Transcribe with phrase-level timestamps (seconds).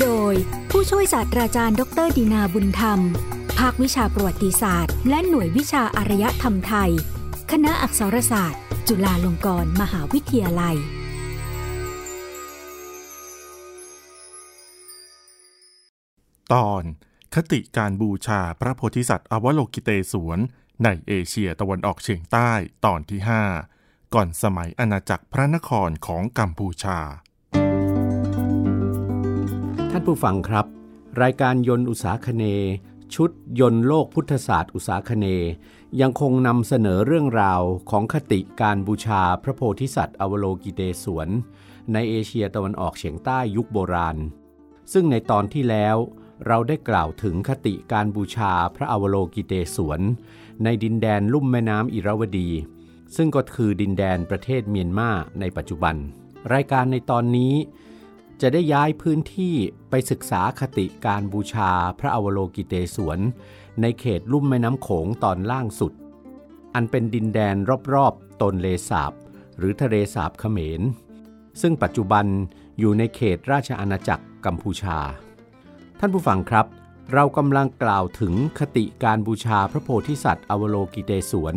[0.00, 0.34] โดย
[0.70, 3.00] ผู้ช่วยศาสตราจารย์ ดรดีนาบุญธรรม
[3.58, 6.90] ภาควิชาประวัติศาสตร์ และหน่วยวิชาอารยธรรมไทย
[7.50, 10.76] คณะอักษรศาสตร์ จุฬาลงกรณ์มหาวิทยาลัย
[16.52, 16.82] ตอน
[17.34, 20.38] คติการบูชาพระโพธิสัตว์อวโลกิเตศวน
[20.84, 22.50] ในเอเชียตะวันออกเฉียงใต้
[22.84, 23.20] ตอนที่
[23.66, 26.98] 5 ก่อนสมัยอาณาจักรพระนครของกัมพูชา
[29.94, 30.66] ท่านผู้ฟังครับ
[31.22, 32.44] รายการยนต์อุตสาคเน
[33.14, 35.26] ชุดยนต์โลกพุทธศาสตร์อุตสาคเน
[36.00, 41.28] ยังคงนำเสนอเรื่องราวของคติการบูชาพระโพธิสัตว์อวโลกิเตศวน
[41.92, 44.16] ในเอเชียตะวันออกเฉียงใต้ยุคโบราณ
[44.92, 45.96] ซึ่งในตอนที่แล้ว
[46.46, 50.00] เราได้กล่าวถึงคติการบูชาพระอวโลกิเตศวน
[50.64, 52.50] ในดินแดนลุ่มแม่น้ำอิราวดี
[53.16, 55.96] ซึ่งก็คือดินแดนประเทศเมียนมาในปัจจุบัน
[56.52, 57.54] รายการในตอนนี้
[58.40, 59.54] จะได้ย้ายพื้นที่
[59.90, 63.18] ไปศึกษาคติการบูชาพระอวโลกิเตศวน
[63.80, 65.92] ในเขตลุ่มแม่น้ำโขงตอนล่างสุด
[66.74, 67.56] อันเป็นดินแดน
[67.94, 69.12] รอบๆตนเลสาบ
[69.58, 70.80] หรือทะเลสาบเขมร
[71.60, 72.26] ซึ่งปัจจุบัน
[72.78, 74.98] อยู่ในเขตราชอาณาจักรกัมพูชา
[75.98, 76.66] ท่านผู้ฟังครับ
[77.12, 81.54] เรากำลังกล่าวถึงคติการบูชาพระโพธิสัตว์อวโลกิเตศวน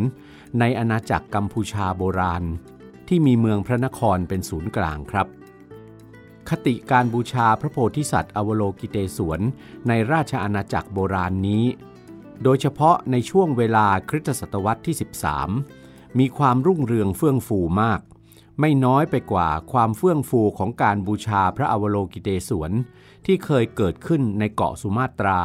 [0.58, 2.44] ในอาณาจักรกัมพูชาโบราณ
[3.08, 5.28] ที่มีเมืองพระนครเป็นศูนย์กลางครับ
[6.48, 9.40] คติการบูชาพระโพธิสัตว์อวโลกิเตศวน
[9.88, 11.64] ในราชอาณาจักรโบราณนี้
[12.42, 14.96] โดยเฉพาะในช่วงเวลาคริสตศตวรรษที่
[15.56, 18.00] 13 มีความรุ่งเรืองเฟื่องฟูมาก
[18.60, 22.72] ไม่น้อยไปกว่าความเฟื่องฟูของการบูชาพระอวโลกิเตศวน
[23.26, 25.40] ที่เคยเกิดขึ้นในเกาะสุมาตรา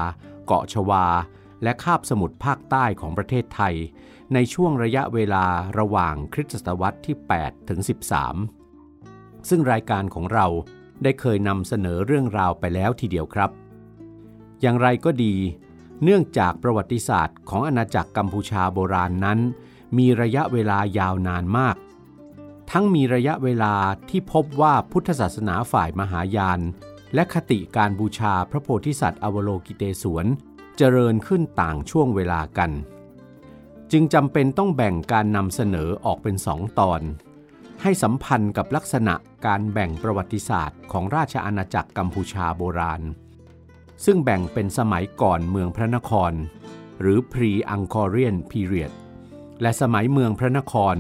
[0.46, 1.06] เกาะชวา
[1.64, 3.76] และคาบสมุทรภาคใต้ของประเทศไทย
[4.34, 5.46] ในช่วงระยะเวลา
[5.80, 7.80] ระหว่างคริสตศตวรรษที่ 8 ถึง
[8.66, 10.48] 13 ซึ่งรายการของเรา
[11.04, 13.50] ได้เคยนำเสนอเรื่องราวไปแล้วทีเดียวครับ
[14.62, 15.36] อย่างไรก็ดี
[16.04, 19.40] เนื่องจากประวัติศาสตร์ของอาณาจักรกัมพูชาโบราณนนั้น
[19.98, 21.78] มีระยะเวลายาวนานมาก
[22.72, 23.76] ทั้งมีระยะเวลา
[24.10, 26.60] ที่พบว่าพุทธศาสนาฝ่ายมหายาน
[27.14, 30.26] และคติการบูชาพระโพธิสัตว์อวโลกิเตศวน
[30.78, 32.72] เจริญขึ้นต่างช่วงเวลากัน
[33.92, 37.02] จึงจำเป็นต้องแบ่งการนำเสนอออกเป็นสองตอน
[37.82, 43.02] ให้สัมพันธ์กับลักษณะการแบ่งประวัติศาสตร์ของราชอาณาจักรกัมพูชาโบราณ
[44.06, 46.32] ซึ่งแบ่งเป็นสมัยก่อนเมืองพระนคร
[47.02, 48.92] หรือ pre-Angkorian period
[49.62, 50.96] และสมัยเมืองพระนคร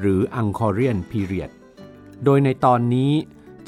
[0.00, 1.50] หรือ Angkorian period
[2.24, 3.12] โดยในตอนนี้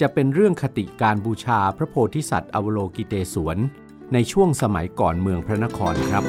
[0.01, 3.59] จะเป็นเรื่องคติการบูชาพระโพธิสัตว์อวโลกิเตศวน
[4.13, 6.25] ในช่วงสมัยก่อนเมืองพระนครครับ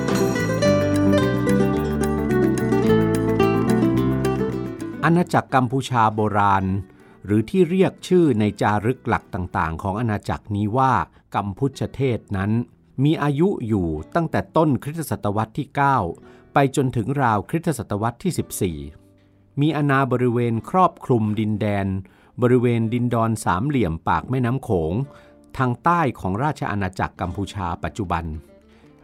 [5.04, 6.66] อาณาจักรกัมพูชาโบราณ
[7.26, 10.94] หรือที่เรียกชื่อในจารึกหลักต่างๆ ของอาณาจักรนี้ว่า
[11.36, 12.52] กัมพุชเทศนั้น
[13.04, 15.68] มีอายุอยู่ตั้งแต่ต้นคริสตศตวรรษที่
[16.12, 18.80] 9 ไปจนถึงราวคริสตศตวรรษที่
[19.20, 21.88] 14 มีอาณาบริเวณครอบคลุมดินแดน
[22.42, 24.94] บริเวณดินดอนสามเหลี่ยมปากแม่น้ำโขง
[25.58, 28.26] ทางใต้ของราชอาณาจักรกัมพูชาปัจจุบัน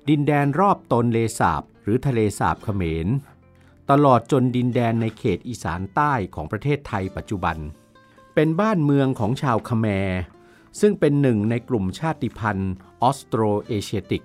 [0.09, 3.07] ดินแดนรอบตนเลสาบหรือทะเลสาบเขมร
[3.93, 7.57] ตลอดจนดินแดนในเขตอีสานใต้ของประเทศไทยปัจจุบัน
[8.35, 10.21] เป็นบ้านเมืองของชาวคแมร์
[10.79, 14.23] ซึ่งเป็นหนึ่งในกลุ่มชาติพันธุ์ออสโตรเอเชียติก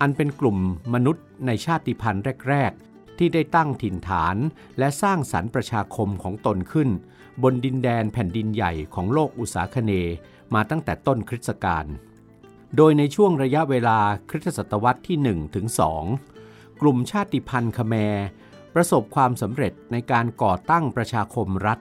[0.00, 0.58] อันเป็นกลุ่ม
[0.94, 4.36] มนุษย์ในชาติพันธุ์แรก ๆ ที่ได้ตั้งถิ่นฐาน
[4.78, 6.88] และสร้างสรรค์ประชาคมของตนขึ้น
[7.42, 9.92] บนดินแดนแผ่นดินใหญ่ของโลกอุษาคเน
[10.54, 11.86] มาตั้งแต่ต้นคริสตกาล
[12.76, 13.98] โดยในช่วงระยะเวลา
[14.30, 15.66] คริสตศตวรรษที่1ถึง
[16.22, 18.26] 2กลุ่มชาติพันธุ์คแมร์
[18.74, 21.78] ประสบความสำเร็จในการก่อตั้งประชาคมรัฐ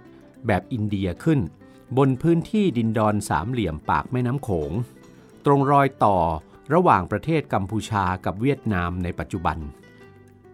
[0.48, 1.40] แบบอินเดียขึ้น
[1.98, 4.72] บนพื้นที่ดินดอนสามเหลี่ยมปากแม่น้ำโขง
[5.46, 6.18] ตรงรอยต่อ
[6.74, 9.58] ระหว่างประเทศกัมพูชากับเวียดนามในปัจจุบัน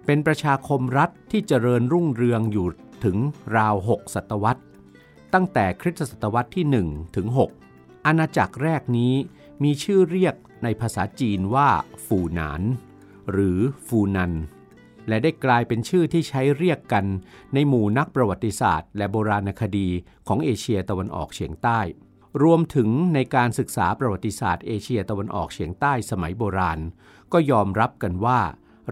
[0.06, 2.68] เป็นประชาคมรัฐที่เจริญรุ่งเรืองอยู่
[3.04, 3.18] ถึง
[3.56, 4.64] ราว 6 ศตวรรษ
[5.34, 7.28] ตั้งแต่คริสตศตวรรษที่ 1 ถึง
[7.68, 9.14] 6 อาณาจักรแรกนี้
[9.64, 11.70] มีชื่อเรียกในภาษาจีนว่า
[12.06, 12.62] ฟูหนาน
[13.32, 14.34] หรือฟูนัน
[15.08, 17.06] และได้กลายเป็นชื่อที่ใช้เรียกกัน
[17.54, 19.90] ในหมู่นักประวัติศาสตร์ และโบราณคดี
[20.28, 21.80] ของเอเชียตะวันออกเฉียงใต้
[22.44, 26.80] รวมถึงในการศึกษาประวัติศาสตร์เอเชียตะวันออกเฉียงใต้สมัยโบราณ
[27.34, 28.40] ก็ยอมรับกันว่า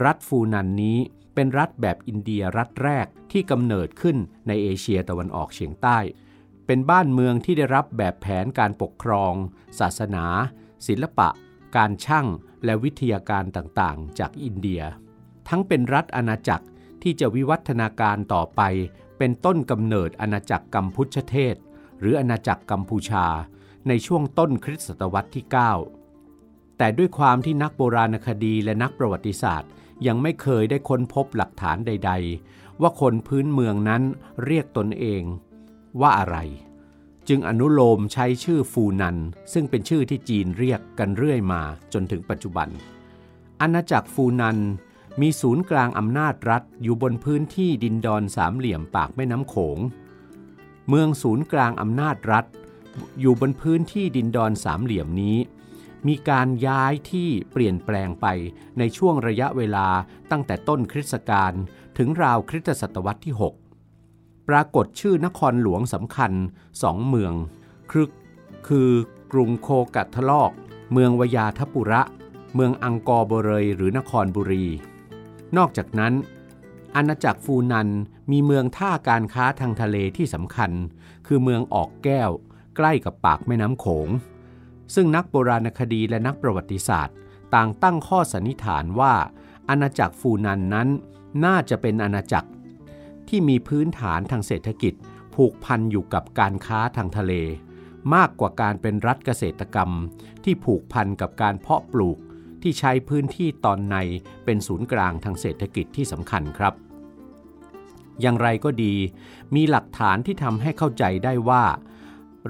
[0.03, 0.97] รัฐฟูนันนี้
[1.35, 4.17] เป็นรัฐแบบอินเดียรัฐแรกที่กำเนิดขึ้น
[4.47, 5.97] ในเอเชียตะวันออกเฉียงใต้
[6.65, 9.33] เป็นบ้านเมืองที่ได้รับแบบแผนการปกครอง
[9.79, 10.25] ศาสนา
[10.87, 11.29] ศิลปะ
[11.75, 12.27] การช่าง
[12.65, 14.81] และวิทยาการต่างๆ จากอินเดีย
[15.49, 16.65] ทั้งเป็นรัฐอาณาจักร
[17.01, 18.61] ที่จะวิวัฒนาการต่อไป
[19.17, 21.55] เป็นต้นกำเนิดอาณาจักรกัมพูชเทศ
[21.99, 23.25] หรืออาณาจักรกัมพูชา
[23.87, 25.45] ในช่วงต้นคริสตศตวรรษที่
[26.11, 29.71] 9 แต่ด้วยความที่นักโบราณคดีและนักประวัติศาสตร์
[30.07, 32.11] ยังไม่เคยได้ค้นพบหลักฐานใด
[32.47, 34.03] ๆ ว่าคนพื้นเมืองนั้น
[34.45, 35.23] เรียกตนเอง
[36.01, 36.37] ว่าอะไร
[37.29, 39.17] จึงอนุโลมใช้ชื่อฟูนัน
[39.53, 41.61] ซึ่งเป็นชื่อที่จีนเรียกกันเรื่อยมา
[41.93, 42.67] จนถึงปัจจุบัน
[43.61, 44.57] อาณาจักรฟูนัน
[45.21, 49.79] มีศูนย์กลางอำนาจรัฐอยู่บนพื้นที่ดินดอนสามเหลี่ยมปากแม่น้ำโขง
[50.89, 52.45] เมืองศูนย์กลางอำนาจรัฐ
[53.19, 55.37] อยู่บนพื้นที่ดินดอนสามเหลี่ยมนี้
[56.07, 58.25] มีการย้ายที่เปลี่ยนแปลงไป
[58.77, 59.87] ในช่วงระยะเวลา
[60.31, 61.53] ตั้งแต่ต้นคริสตกาล
[61.97, 63.35] ถึงราวคริสตศตวรรษที่
[63.91, 66.31] 6 ปรากฏชื่อนครหลวงสำคัญ
[66.83, 67.33] สองเมือง
[67.91, 68.07] คือ
[68.67, 68.89] คือ
[69.31, 70.51] กรุงโคกัตทลอก
[70.91, 72.01] เมืองวยาทปุระ
[72.55, 74.65] เมืองอังกอร์บเรยหรือนครบุรี
[75.57, 76.13] นอกจากนั้น
[76.95, 77.89] อาณาจักรฟูนัน
[78.31, 80.71] มีเมืองท่าการค้าทางทะเลที่สำคัญ
[81.27, 82.29] คือเมืองออกแก้ว
[82.75, 84.07] ใกล้กับปากแม่น้ำโขง
[84.95, 87.15] ซึ่งนักโบราณคดีและนักประวัติศาสตร์
[87.53, 89.13] ต่างตั้งข้อสันนิษฐานว่า
[89.69, 90.87] อาณาจักรฟูนันนั้น
[91.45, 92.49] น่าจะเป็นอาณาจักร
[93.27, 94.93] ที่มีพื้นฐานทางเศรษฐกิจ
[95.35, 97.33] ผูกพันอยู่กับการค้าทางทะเล
[98.13, 99.89] มากกว่าการเป็นรัฐเกษตรกรรม
[100.43, 102.17] ที่ผูกพันกับการเพาะปลูก
[102.63, 103.95] ที่ใช้พื้นที่ตอนใน
[104.45, 106.73] เป็นศูนย์กลางทางเศรษฐกิจที่สำคัญครับ
[108.21, 108.95] อย่างไรก็ดี
[109.55, 111.63] มีหลักฐานที่ทำให้เข้าใจได้ว่า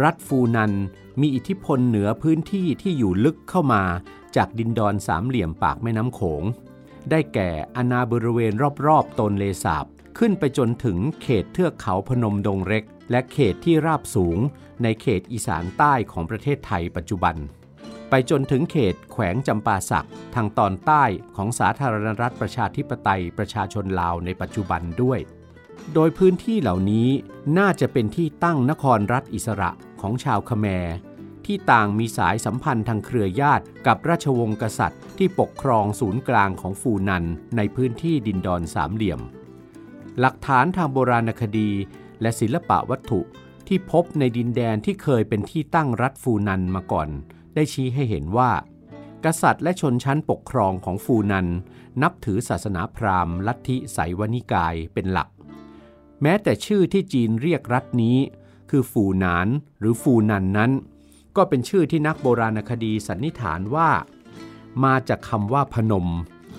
[0.03, 0.73] รัฐฟูนัน
[1.21, 3.83] มีอิทธิพลเหนือพื้นที่ที่อยู่ลึกเข้ามา
[4.35, 6.43] จากดินดอนสามเหลี่ยมปากแม่น้ำโขง
[7.09, 8.53] ได้แก่อาณาบริเวณ
[8.87, 9.85] รอบๆตนเลสาบ
[10.17, 14.37] ขึ้นไปจนถึงเขตเทือกเขาพนมดงเร็ก และเขตที่ราบสูง
[14.83, 17.35] ในเขตอีสานใต้ของประเทศไทยปัจจุบัน
[18.15, 21.03] ไปจนถึงเขตแขวงจำปาสักทางตอนใต้
[21.35, 25.19] ของสาธารณรัฐประชาธิปไตยประชาชนลาวในปัจจุบันด้วย
[25.93, 27.07] โดยพื้นที่เหล่านี้
[27.57, 29.71] น่าจะเป็นที่ตั้งนครรัฐอิสระ
[30.01, 30.87] ของชาวคแมร
[31.45, 37.25] ที่ต่างมีสายสัมพันธ์ทางเครือญาติกับราชวงศ์กษัตริย์ ที่ปกครองศูนย์กลางของฟูนัน
[37.57, 39.21] ในพื้นที่ดินดอนสามเหลี่ยม
[40.19, 41.69] หลักฐานทางโบราณคดี
[42.21, 43.21] และศิลปะวัตถุ
[43.67, 47.09] ที่พบในดินแดนที่เคยเป็นที่ตั้งรัฐฟูนันมาก่อน
[47.55, 48.51] ได้ชี้ให้เห็นว่า
[49.25, 51.47] กษัตริย์และชนชั้นปกครองของฟูนัน
[52.01, 55.29] นับถือศาสนาพราหมณ์ลัทธิไสวนิกายเป็นหลัก
[56.21, 58.17] แม้แต่ชื่อที่จีนเรียกรัฐนี้
[58.69, 59.47] คือฟูนาน
[59.79, 60.71] หรือฟูนันนั้น
[61.35, 63.89] ก็เป็นชื่อที่นักโบราณคดีสันนิษฐานว่า
[64.83, 66.07] มาจากคำว่าพนม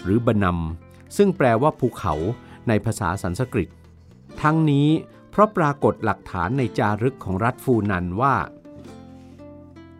[0.04, 2.14] หรือบนำซึ่งแปลว่าภูเขา
[2.68, 3.68] ในภาษาสันสกฤต
[4.42, 4.88] ทั้งนี้
[5.30, 8.34] เพราะปรากฏหลักฐานในจารึกของรัฐฟูนันว่า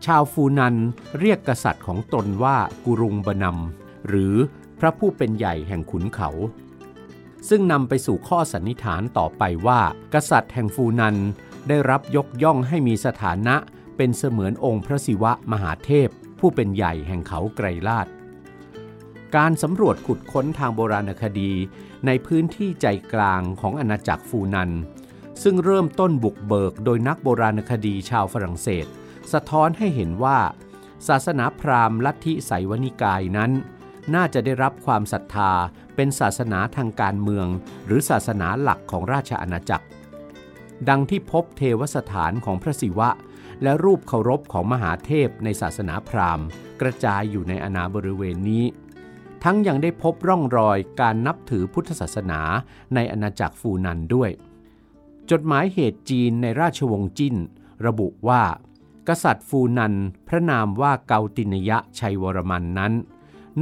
[0.05, 0.75] ชาวฟูนัน
[1.19, 4.35] เรียกกษัตริย์ของตนว่ากุรุงบนำหรือ
[4.79, 6.29] พระผู้เป็นใหญ่แห่งขุนเขา
[7.49, 9.81] ซึ่งนำไปสู่ข้อสันนิษฐานต่อไปว่า
[10.13, 11.15] กษัตริย์แห่งฟูนัน
[11.67, 13.55] ได้รับยกย่องให้มีสถานะ
[13.97, 16.09] เป็นเสมือนองค์พระศิวะมหาเทพ
[16.39, 18.07] ผู้เป็นใหญ่แห่งเขาไกรลาด
[19.35, 21.51] การสำรวจขุดค้นทางโบราณคดี
[22.05, 24.71] ในพื้นที่ใจกลางของอาณาจักรฟูนัน
[25.43, 28.87] ซึ่งเริ่มต้นบุกเบิกโดยนักโบราณคดีชาวฝรั่งเศส
[29.33, 30.39] สะท้อนให้เห็นว่า
[31.07, 33.51] ศาสนาพราหมณ์ลัทธิไสวนิกายนั้น
[34.15, 35.51] น่าจะได้รับความศรัทธา
[35.95, 37.47] เป็นศาสนาทางการเมือง
[37.85, 39.85] หรือศาสนาหลักของราชอาณาจักร
[40.89, 43.09] ดังที่พบเทวสถานของพระศิวะ
[43.63, 46.45] และรูปเคารพของมหาเทพในศาสนาพราหมณ์
[46.81, 48.65] กระจายอยู่ในอาณาบริเวณนี้
[49.43, 52.41] ทั้งยังได้พบร่องรอยการนับถือพุทธศาสนา
[52.95, 54.29] ในอาณาจักรฟูนันด้วย
[55.31, 57.35] จดหมายเหตุจีนในราชวงศ์จิ้น
[57.85, 58.43] ระบุว่า
[59.07, 59.93] กษัตริย์ฟูนัน
[60.27, 62.93] พระนามว่าเกาตินยะชัยวรมันนั้น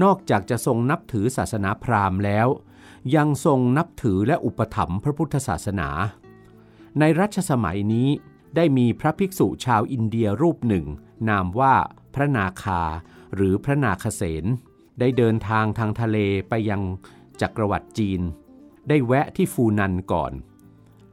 [0.03, 2.47] นอกจากจะทรงนับถือศาสนาพราหมณ์แล้ว
[3.15, 5.89] ยังทรงนับถือและอุปถัมภ์พระพุทธศาสนา
[6.99, 8.09] ในรัชสมัยนี้
[8.55, 10.85] ได้มีพระภิกษุชาวอินเดียรูปหนึ่ง
[11.29, 11.75] นามว่า
[12.15, 12.81] พระนาคา
[13.35, 14.45] หรือพระนาคเสน
[14.99, 16.17] ได้เดินทางทางทะเล
[16.49, 16.81] ไปยัง
[17.41, 18.21] จักรวรรดิจีน
[18.89, 20.33] ได้แวะที่ฟูนันก่อน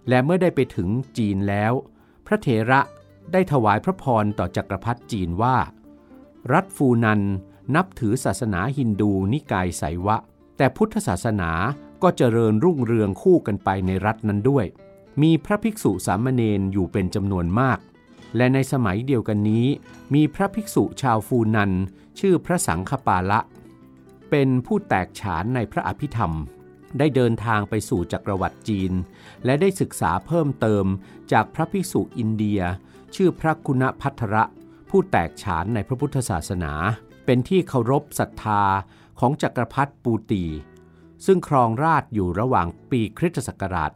[0.08, 1.72] และเมื่อได้ไปถึงจีนแล้ว
[2.26, 2.80] พระเถระ
[3.32, 5.56] ได้ถวายพระพรต่อจักรพรรดิจีนว่า
[6.52, 7.20] รัฐฟูนัน
[7.74, 10.16] นับถือศาสนาฮินดูนิกายไสวะ
[10.56, 11.50] แต่พุทธศาสนา
[12.02, 14.66] ก็เจริญรุ่งเรืองคู่กันไปในรัฐนั้นด้วย
[15.22, 17.78] มีพระภิกษุสามเณรอยู่เป็นจำนวนมาก
[18.36, 19.66] และในสมัยเดียวกันนี้
[20.14, 21.72] มีพระภิกษุชาวฟูนัน
[22.18, 23.40] ชื่อพระสังฆปาละ
[24.30, 26.32] เป็นผู้แตกฉานในพระอภิธรรม
[26.98, 28.92] ได้เดินทางไปสู่จักรวรรดิจีน
[29.44, 30.84] และได้ศึกษาเพิ่มเติม
[31.32, 32.60] จากพระภิกษุอินเดีย
[33.14, 34.44] ชื่อพระกุณพัทระ
[34.90, 36.72] ผู้แตกฉานในพระพุทธศาสนา
[37.24, 38.62] เป็นที่เคารพศรัทธา
[39.20, 40.44] ของจักรพรรดิปูตี
[41.26, 43.90] ซึ่งครองราชอยู่ระหว่างปีคริสตศักราช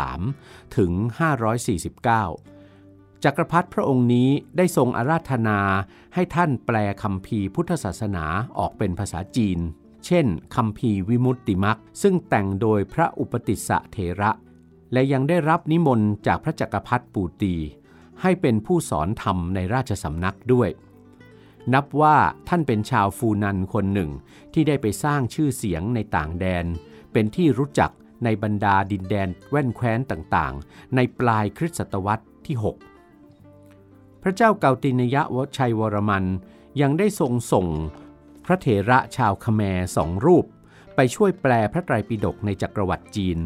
[0.00, 0.92] 503 ถึง
[1.88, 5.60] 549 จักรพรรดิพระองค์นี้ได้ทรงอาราธนา
[6.14, 8.24] ให้ท่านแปลคำพีพุทธศาสนา
[8.58, 9.58] ออกเป็นภาษาจีน
[10.06, 14.30] เช่นคำพีวิมุตติมักซึ่งแต่งโดยพระอุปติสสะเถระ
[14.92, 17.54] และยังได้รับนิมนต์จากพระจักรพรรดิปูตี
[18.22, 20.68] ให้เป็นผู้สอนธรรมในราชสำนักด้วย
[21.74, 22.16] นับว่า
[22.48, 24.10] ท่านเป็นชาวฟูนันคนหนึ่ง
[24.52, 26.64] ที่ได้ไปสร้างชื่อเสียงในต่างแดน
[27.12, 27.90] เป็นที่รู้จัก
[28.24, 32.56] ในบรรดาดินแดนแว่นแคว้นต่างๆ ในปลายคริสตศตวรรษที่
[33.42, 36.24] 6 พระเจ้าเกาตินยะวชัยวรมัน
[36.80, 37.66] ยังได้ทรงส่ง
[38.46, 40.44] พระเถระชาวคแมร์สองรูป
[40.96, 43.38] ไปช่วยแปลพระไตรปิฎกในจักรวรรดิจีน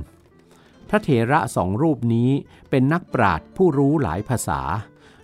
[0.91, 2.31] พระเถระสองรูปนี้
[2.71, 4.61] เป็นนักปราชญ์ผู้รู้หลายภาษา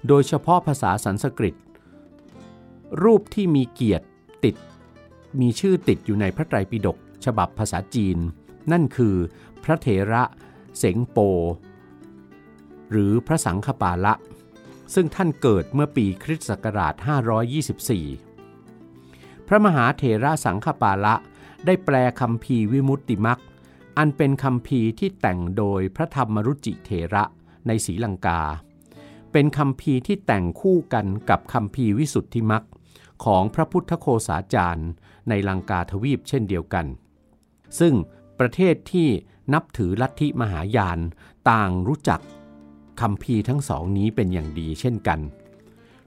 [0.09, 1.55] โดยเฉพาะภาษาสันสกฤต
[3.03, 4.07] รูปที่มีเกียรติ
[4.45, 4.57] ติด
[5.41, 8.19] มีชื่อติดอยู่ในพระไตรปิฎกฉบับภาษาจีน
[8.73, 9.17] นั่นคือ
[9.65, 10.23] พระเถระ
[10.79, 11.19] เสงโป
[12.91, 14.15] หรือพระสังฆปาละ
[14.95, 16.95] ซึ่งท่านเกิดเมื่อปีคริสต์ศักราช
[18.61, 21.15] 524 พระมหาเถระสังฆปาละ
[21.67, 23.41] ได้แปลคำพีวิมุตติมัก
[23.99, 27.25] อันเป็นคำพีที่แต่งโดยพระธรรมรุจิเถระ
[27.67, 28.41] ในศรีลังกา
[29.33, 32.65] เป็นคำพีที่แต่งคู่กันกับคำพีวิสุทธิมัก
[33.25, 34.89] ของพระพุทธโคสาจารย์
[35.29, 36.87] ในลังกาทวีปเช่นเดียวกัน
[37.79, 37.95] ซึ่ง
[38.39, 39.09] ประเทศที่
[39.53, 40.99] นับถือลัทธิมหายาน
[41.51, 42.21] ต่างรู้จัก
[43.01, 45.21] คำพีทั้งสองนี้เป็นอย่างดีเช่นกัน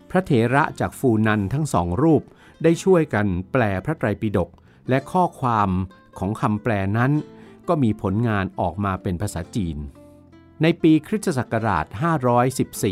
[0.10, 2.24] พระเถระจากฟูนันทั้งสองรูป
[2.64, 4.50] ได้ช่วยกันแปลพระไตรปิฎก
[4.90, 5.70] และข้อความ
[6.18, 7.12] ของคำแปลนั้น
[7.70, 9.78] ก็มีผลงานออกมาเป็นภาษาจีน
[10.62, 11.86] ในปีคริสตศักราช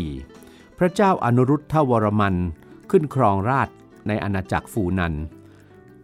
[0.06, 2.36] 514 พระเจ้าอนุรุทธวรมัน
[2.90, 3.68] ขึ้นครองราช
[4.08, 5.14] ในอาณาจักรฟูนัน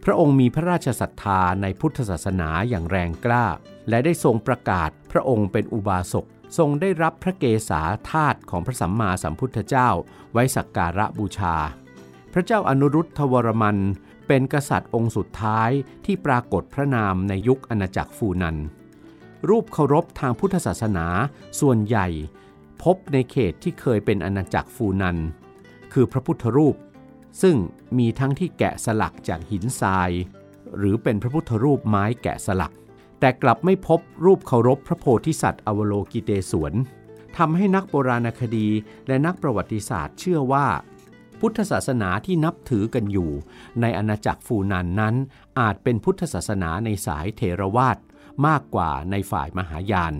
[0.03, 3.45] พระองค์มีพระราชศรัทธาในพุทธศาสนาอย่างแรงกล้า
[3.89, 6.25] และได้ทรงประกาศพระองค์เป็นอุบาสก
[6.57, 9.89] ทรงได้รับพระเกศาธาตุของพระสัมมาสัมพุทธเจ้า
[10.33, 11.55] ไว้สักการะบูชา
[12.33, 13.77] พระเจ้าอนุรุทธวรมัน
[14.27, 15.69] เป็นกษัตริย์องค์สุดท้าย
[16.05, 18.57] ที่ปรากฏพระนามในยุคอาณาจักรฟูนัน
[19.49, 21.07] รูปเคารพทางพุทธศาสนา
[21.59, 22.07] ส่วนใหญ่
[22.83, 25.17] พบในเขตที่เคยเป็นอาณาจักรฟูนัน
[25.93, 26.75] คือพระพุทธรูป
[27.41, 27.55] ซึ่ง
[27.97, 30.11] มีทั้งที่แกะสลักจากหินทราย
[30.77, 32.73] หรือเป็นพระพุทธรูปไม้แกะสลัก
[33.19, 36.73] แต่กลับไม่พบรูปเคารพพระโพธิสัตว์อวโลกิเตศวน
[37.37, 38.67] ทำให้นักโบราณคดี
[39.07, 40.67] และนักประวัติศาสตร์เชื่อว่า
[41.39, 43.31] พุทธศาสนาที่นับถือกันอยู่
[43.81, 45.15] ในอาณาจักรฟูนานนั้น
[45.59, 47.97] อาจเป็นพุทธศาสนาในสายเทรวาส
[48.47, 50.13] มากกว่าในฝ่ายมหายาน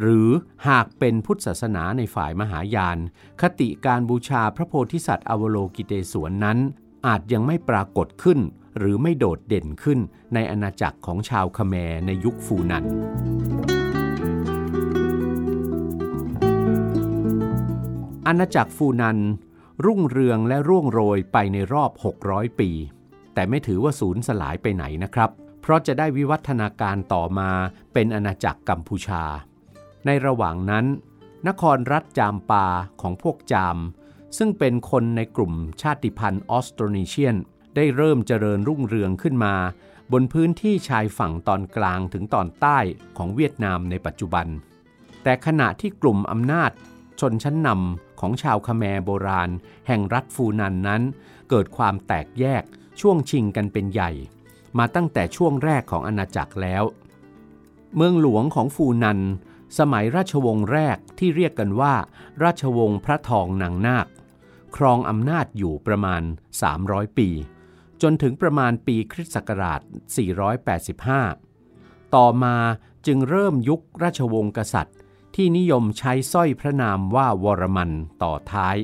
[0.00, 0.28] หรือ
[0.68, 2.98] หากเป็นพุทธศาสนาในฝ่ายมหายาน
[3.40, 6.58] คติการบูชาพระโพธิสัตว์อวโลกิเตศวนนั้น
[7.06, 8.38] อาจยังไม่ปรากฏขึ้น
[8.78, 9.98] หรือไม่โดดเด่นขึ้น
[10.34, 11.74] ในอาณาจักรของชาวคแม
[12.06, 12.84] ในยุคฟูนัน
[18.26, 19.18] อาณาจักรฟูนัน
[19.84, 21.90] รุ่งเรืองและร่วงโรยไปในรอบ
[22.24, 22.70] 600 ปี
[23.34, 27.50] แต่ไม่ถือว่าสูญสลายไปไหนนะครับ เพราะจะได้วิวัฒนาการต่อมา
[27.92, 29.24] เป็นอาณาจักรกัมพูชา
[30.06, 30.84] ในระหว่างนั้น
[31.48, 32.66] นครรัฐจามปา
[33.00, 33.78] ของพวกจาม
[34.38, 35.52] ซึ่งเป็นคนในกลุ่ม
[35.82, 37.36] ชาติพันธุ์ออสโตรนีเชียน
[37.76, 39.54] ได้เริ่มเจริญรุ่งเรืองขึ้นมา
[40.12, 42.78] บนพื้นที่ชายฝั่งตอนกลางถึงตอนใต้
[43.16, 44.46] ของเวียดนามในปัจจุบัน
[45.22, 46.70] แต่ขณะที่กลุ่มอำนาจ
[47.20, 49.50] ชนชั้นนำ ของชาวคแมรโบราณ
[49.86, 51.02] แห่งรัฐฟูนันนั้น
[51.50, 52.62] เกิดความแตกแยก
[53.00, 54.10] ช่วงชิงกันเป็นใหญ่
[54.78, 56.84] มาตั้งแต่ช่วงแรกของอาณาจักรแล้ว
[57.96, 59.20] เมืองหลวงของฟูนัน
[59.78, 61.94] สมัยราชวงศ์แรกที่เรียกกันว่า
[62.42, 64.06] ราชวงศ์พระทองนางนาค
[64.76, 66.22] ครองอำนาจอยู่ประมาณ
[66.70, 67.28] 300 ปี
[68.02, 69.80] จนถึงประมาณปีคริสต์ศักราช
[70.76, 72.56] 485 ต่อมา
[73.06, 74.96] จึงเริ่มยุคราชวงศ์กษัตริย์
[75.34, 77.90] ที่นิยมใช้สร้อยพระนามว่าวรมัน
[78.22, 78.76] ต่อท้าย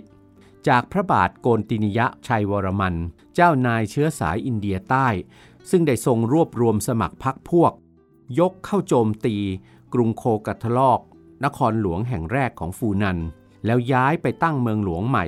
[0.69, 2.95] จากพระบาทโกนตินิยะชัยวรมัน
[3.35, 5.09] เจ้านายเชื้อสายอินเดียใต้
[5.71, 7.73] ซึ่งได้ทรงรวบรวมสมัครพรรคพวก
[8.39, 9.37] ยกเข้าโจมตี
[9.95, 11.01] กรุงโคกัทลอก
[11.45, 13.19] นครหลวงแห่งแรกของฟูนัน
[13.67, 15.27] แล้วย้ายไปตั้งเมืองหลวงใหม่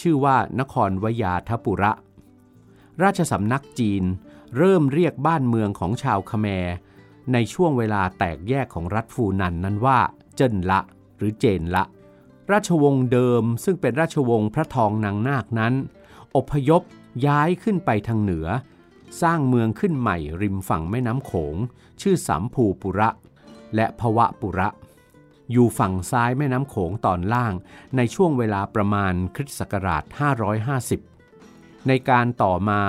[0.00, 1.92] ชื่อว่านครวยาทปุระ
[3.02, 4.04] ราชสำนักจีน
[4.56, 6.46] เริ่มเรียกบ้านเมืองของชาวคแม
[7.32, 10.00] ในช่วงเวลาแตกแยกของรัฐฟูนันนั้นว่า
[10.36, 10.80] เจิ้นละ
[11.18, 11.84] หรือเจนละ
[12.52, 15.74] ราชวงศ์เดิมซึ่งเป็นราชวงศ์พระทองนางนาคนั้น
[16.36, 16.82] อพยพ
[17.26, 18.46] ย้ายขึ้นไปทางเหนือ
[19.22, 21.56] สร้างเมืองขึ้นใหม่ริมฝั่งแม่น้ำโขง
[22.00, 23.10] ชื่อสัมภูปุระ
[23.74, 24.68] และภวะปุระ
[25.52, 27.54] อยู่ฝั่งซ้ายแม่น้ำโขงตอนล่าง
[27.96, 30.02] ในช่วงเวลาประมาณคริสต์ศักราช
[31.16, 32.80] 550 ในการต่อมา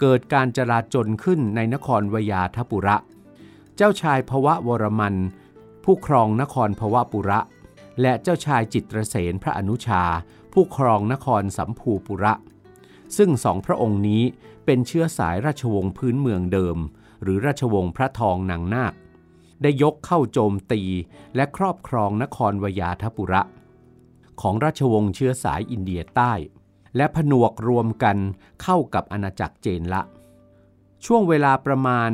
[0.00, 2.96] เกิดการจราจนขึ้นในนครวยาทปุระ
[3.76, 5.14] เจ้าชายภวะวรมัน
[5.84, 7.40] ผู้ครองนครภวปุระ
[8.00, 10.02] และเจ้าชายจิตรเสนพระอนุชา
[10.52, 12.34] ผู้ครองนครสัมภูปุระ
[13.16, 14.22] ซึ่งสองพระองค์นี้
[14.64, 16.78] เป็นเชื้อสายราชวงศ์พื้นเมืองเดิม
[17.22, 18.94] หรือราชวงศ์พระทองนางนาค
[19.62, 20.82] ได้ยกเข้าโจมตี
[21.36, 23.42] และครอบครองนครวยาทปุระ
[24.40, 26.32] ของราชวงศ์เชื้อสายอินเดียใต้
[26.96, 28.16] และผนวกรวมกัน
[28.62, 30.02] เข้ากับอาณาจักรเจนละ
[31.04, 32.10] ช่วงเวลาประมาณ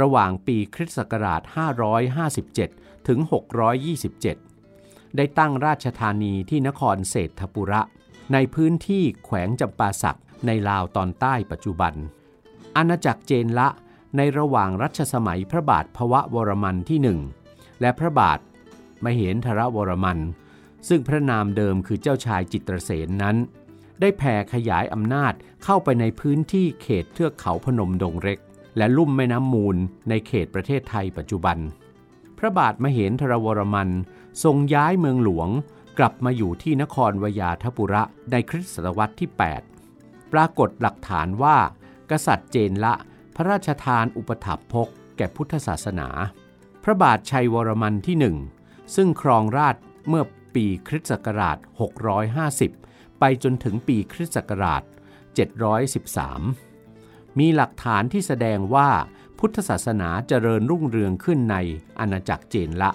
[0.00, 1.42] ระหว่างปีคริสต์ศักราช
[2.16, 3.18] 557 ถึง
[3.98, 7.82] 627 ได้ตั้งราชธานีที่นครเศรษฐปุระ
[8.32, 11.94] ในพื้นที่แขวงจำปาสักในลาวตอนใต้ปัจจุบัน
[12.76, 13.68] อาณาจักรเจนละ
[14.16, 17.20] ในระหว่างรัชสมัยพระบาทพระวรมันที่หนึ่ง
[17.80, 18.38] และพระบาท
[19.04, 20.18] มเหนทรวรมัน
[20.88, 23.36] ซึ่งพระนามเดิมคือเจ้าชายจิตรเสนนั้น
[24.00, 25.32] ได้แผ่ขยายอำนาจ
[25.64, 28.38] เข้าไปในพื้นที่เขตเทือกเขาพนมดงเร็ก
[28.76, 29.76] และลุ่มแม่น้ำมูล
[30.08, 31.58] ในเขตประเทศไทยปัจจุบัน
[32.38, 33.90] พระบาทมเหนทรวรมัน
[34.44, 35.48] ทรงย้ายเมืองหลวง
[35.98, 39.30] กลับมาอยู่ที่นครวยาทปุระในคริสตศตวรรษที่
[39.82, 41.56] 8 ปรากฏหลักฐานว่า
[42.10, 42.94] กษัตริย์เจนละ
[43.36, 46.08] พระราชทานอุปถัมภกแก่พุทธศาสนา
[46.84, 48.36] พระบาทชัยวรมันที่หนึ่ง
[48.94, 49.76] ซึ่งครองราช
[50.08, 50.24] เมื่อ
[50.54, 51.58] ปีคริสต์ศักราช
[52.38, 54.82] 650 ไปจนถึงปีคริสต์ศักราช
[56.10, 58.88] 713 มีหลักฐานที่แสดงว่า
[59.38, 61.56] พุทธศาสนาเจริญรุ่งเรืองขึ้นใน
[61.98, 62.90] อาณาจักรเจนละ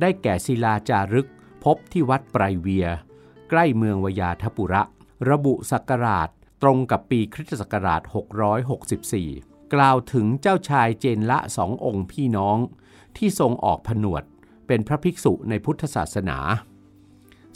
[0.00, 1.28] ได้แก่ศิลาจารึก
[1.64, 2.86] พบที่วัดไตรเวีย
[3.50, 4.82] ใกล้เมืองวยาทปุระ
[5.30, 6.28] ระบุศักราช
[6.62, 8.02] ตรงกับปีคริสตศักราช
[8.88, 12.58] 664 กล่าวถึงเจ้าชายเจนละสององค์พี่น้อง
[13.16, 14.22] ที่ทรงออกผนวด
[14.66, 16.38] เป็นพระภิกษุในพุทธศาสนา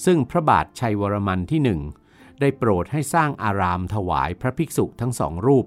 [0.04, 1.80] ซึ่งพระบาทชัยวรมันที่หนึ่ง
[2.40, 5.66] ได้โปรดให้สร้างอารามถวายพระภิกษุทั้งสองรูป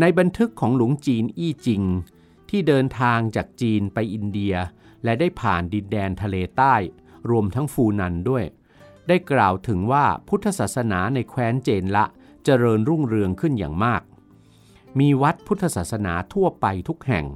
[0.00, 1.82] ในบันทึกของหลวงจีนอี้จิง
[2.50, 4.54] ที่เดินทางจากจีนไปอินเดีย
[5.04, 6.74] และได้ผ่านดินแดนทะเลใต้
[7.30, 8.44] รวมทั้งฟูนันด้วย
[9.08, 12.04] ได้กล่าวถึงว่าพุทธศาสนาในแคว้นเจนละ
[12.44, 14.02] เจริญรุ่งเรืองขึ้นอย่างมาก
[14.98, 17.26] มีวัดพุทธศาสนาทั่วไปทุกแห่ง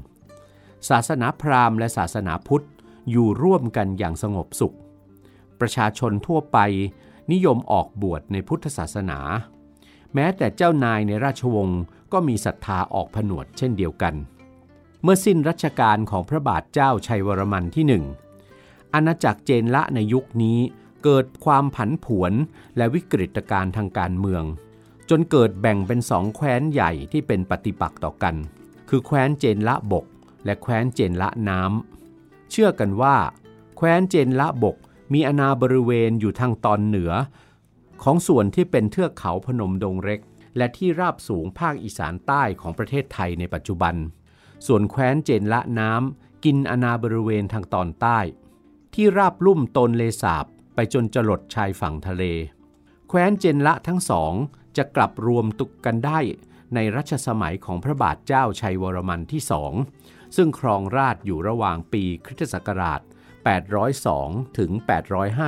[0.88, 2.66] ศาสนาพราหมณ์และศาสนาพุทธ
[3.10, 4.76] อยู่ร่วมกันอย่างสงบสุข
[5.60, 6.58] ประชาชนทั่วไป
[7.32, 9.18] นิยมออกบวชในพุทธศาสนา
[10.14, 11.80] แม้แต่เจ้านายในราชวงศ์
[12.14, 14.14] ก็มีศรัทธาออกผนวดเช่นเดียวกัน
[15.02, 18.04] เมื่อสิ้นรัชกาลของพระบาทเจ้าชัยวรมันที่หนึ่ง
[18.94, 20.58] อาณาจักรเจนละในยุคนี้
[21.04, 22.32] เกิดความผันผวน
[22.76, 24.44] และวิกฤตการณ์ทางการเมือง
[25.10, 28.34] จนเกิดแบ่งเป็นสองแคว้นใหญ่ที่เป็นปฏิปักษ์ต่อกัน
[28.88, 30.06] คือแคว้นเจนละบก
[30.44, 33.16] และแคว้นเจนละน้ำเชื่อกันว่า
[33.76, 34.76] แคว้นเจนละบก
[35.12, 37.12] มีอาณาบริเวณอยู่ทางตอนเหนือ
[38.02, 40.20] ของส่วนที่เป็นเทือกเขาพนมดงเร็ก
[40.56, 43.94] และที่ราบสูงภาคอีสานใต้ของประเทศไทยในปัจจุบัน
[44.66, 48.18] ส่วนแคว้นเจนละน้ำกินอาณาบริเวณทางตอนใต้
[48.94, 52.22] ที่ราบลุ่มตนเลสาบไปจนจรดชายฝั่งทะเล
[53.08, 54.32] แคว้นเจนละทั้งสอง
[54.76, 56.18] จะกลับรวมตุกกันได้
[56.74, 59.72] ในรัชสมัยของพระบาทเจ้าชัยวรมันที่สอง
[60.36, 63.00] ซึ่งครองราชอยู่ระหว่างปีคริสตศักราช
[63.78, 64.70] 802 ถึง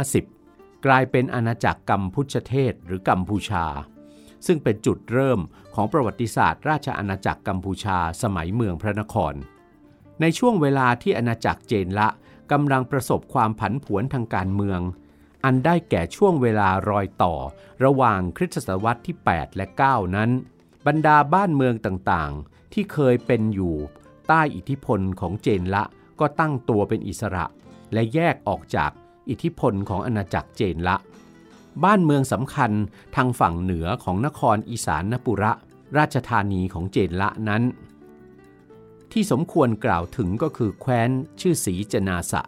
[0.05, 3.66] 850 กลายเป็นอาณาจักรกัมพูชเทศหรือกัมพูชา
[4.47, 5.41] ซึ่งเป็นจุดเริ่ม
[5.75, 9.35] ของประวัติศาสตร์ ราชอาณาจักรกัมพูชาสมัยเมืองพระนคร
[10.21, 12.09] ในช่วงเวลาที่อาณาจักรเจนละ
[12.53, 14.81] กำลังประสบความผันผวนทางการเมือง
[15.45, 17.35] อันได้แก่ช่วงเวลารอยต่อ
[17.85, 20.31] ระหว่างคริสตศตวรรษที่ 8 และ 9 นั้น
[20.87, 23.75] บรรดาบ้านเมืองต่างๆ ที่เคยเป็นอยู่
[24.29, 25.85] ใต้อิทธิพลของเจนละ
[26.21, 27.45] ก็ตั้งตัวเป็นอิสระ
[27.93, 28.91] และแยกออกจาก
[29.29, 30.97] อิทธิพลของอาณาจักรเจนละ
[31.85, 32.73] บ้านเมืองสำคัญ
[33.17, 35.53] ทางฝั่งเหนือของนครอีสานนปุระ
[35.99, 37.62] ราชธานีของเจนละนั้น
[39.12, 41.11] ที่สมควรกล่าวถึงก็คือแคว้น
[41.41, 42.43] ชื่อสีจนาสะ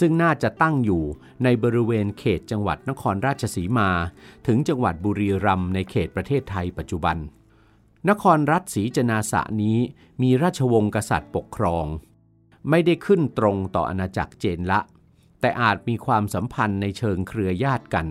[0.00, 1.02] ซึ่งน่าจะตั้งอยู่
[1.44, 3.90] ในบริเวณเขตจังหวัดนครราชสีมา
[4.46, 7.16] ถึงจังหวัดบุรีรัมย์ในเขตประเทศไทยปัจจุบัน
[8.08, 9.78] นครรัฐศรีจนาสะนี้
[10.22, 11.86] มีราชวงศ์กษัตริย์ปกครอง
[12.70, 14.80] ไม่ได้ขึ้นตรงต่ออาณาจักรเจนละ
[15.40, 18.06] แต่อาจมีความสัมพันธ์ในเชิงเครือญาติกัน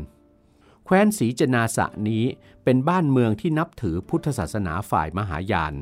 [0.86, 2.24] แคว้นศรีจนาสะนี้
[2.64, 5.74] เป็นบ้านเมืองที่นับถือพุทธศาสนาฝ่ายมหายาน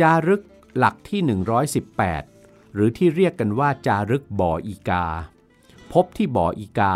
[0.00, 0.42] จารึก
[0.76, 1.20] หลักที่
[1.98, 5.06] 118 หรือที่เรียกกันว่าจารึกบ่ออีกา
[5.92, 6.94] พบที่บ่ออีกา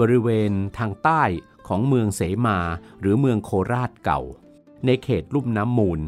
[0.00, 1.22] บริเวณทางใต้
[1.68, 2.58] ของเมืองเสมา
[3.00, 4.20] หรือเมืองโคราชเก่า
[4.86, 6.00] ในเขตลุ่มน้ำมูล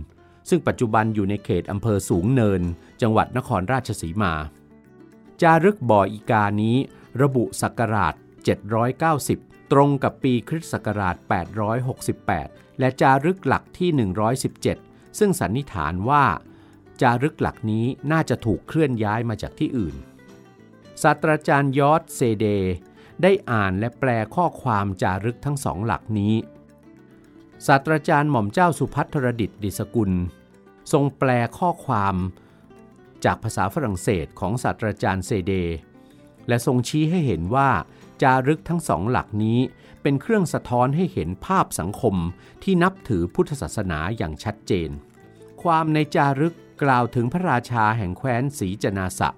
[0.49, 2.62] ซึ่งปัจจุบันอยู่ในเขตอำเภอสูงเนิน
[3.03, 4.33] จังหวัดนครราชสีมา
[5.42, 6.77] จารึกบ่ออีกานี้
[7.23, 8.14] ระบุศักราช
[9.07, 11.16] 790 ตรงกับปีคริสต์ศักราช
[11.98, 13.90] 868 และจารึกหลักที่
[14.55, 16.24] 117 ซึ่งสันนิษฐานว่า
[17.00, 19.94] จารึกหลักนี้น่าจะถูกเคลื่อนย้ายมาจากที่อื่น
[21.02, 22.46] ศาสตราจารย์ยอดเซเด
[23.22, 26.35] ได้อ่านและแปลข้อความจารึกทั้งสองหลักนี้
[27.66, 30.12] ศาสตราจารย์หม่อมเจ้าสุพัทรดิตดิสกุล
[30.92, 32.16] ทรงแปลข้อความ
[33.24, 35.52] จากภาษาฝรั่งเศสของศาสตราจารย์เซเด
[36.48, 37.70] และทรงชี้ให้เห็นว่า
[38.22, 39.61] จารึกทั้งสองหลักนี้
[40.02, 42.14] เป็นเครื่องสะท้อนให้เห็นภาพสังคม
[42.62, 44.90] ที่นับถือพุทธศาสนาอย่างชัดเจน
[45.62, 49.29] ความในจารึกกล่าวถึงพระราชาแห่งแคว้นศรีจนาสะ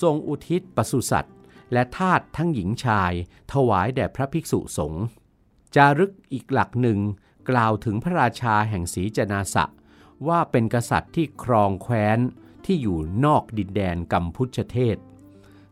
[0.00, 1.36] ทรงอุทิศปศุสัตว์
[1.72, 3.12] และทาสทั้งหญิงชาย
[3.52, 5.04] ถวายแด่พระภิกษุสงฆ์
[5.76, 6.98] จารึกอีกหลักหนึ่ง
[7.50, 9.64] กล่าวถึงพระราชาแห่งศรีจนาสะ
[10.28, 12.18] ว่าเป็นกษัตริย์ที่ครองแคว้น
[12.64, 14.96] ที่อยู่นอกดินแดนกัมพูชเทศ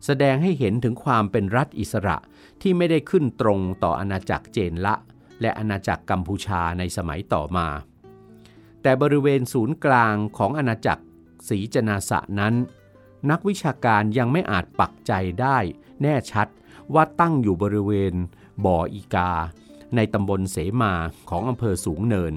[0.05, 2.17] แสดงให้เห็นถึงความเป็นรัฐอิสระ
[2.61, 4.95] ที่ไม่ได้ขึ้นตรงต่ออาณาจักรเจนละ
[5.41, 7.67] และอาณาจักรกัมพูชาในสมัยต่อมา
[8.81, 11.03] แต่บริเวณศูนย์กลางของอาณาจักร
[11.49, 12.55] ศรีจนาสะนั้น
[13.29, 15.57] นักวิชาการยังไม่อาจปักใจได้
[16.01, 16.47] แน่ชัด
[16.93, 18.13] ว่าตั้งอยู่บริเวณ
[18.65, 19.31] บ่ออีกา
[19.95, 20.93] ในตำบลเสมา
[21.29, 22.33] ของอำเภอสูงเนิน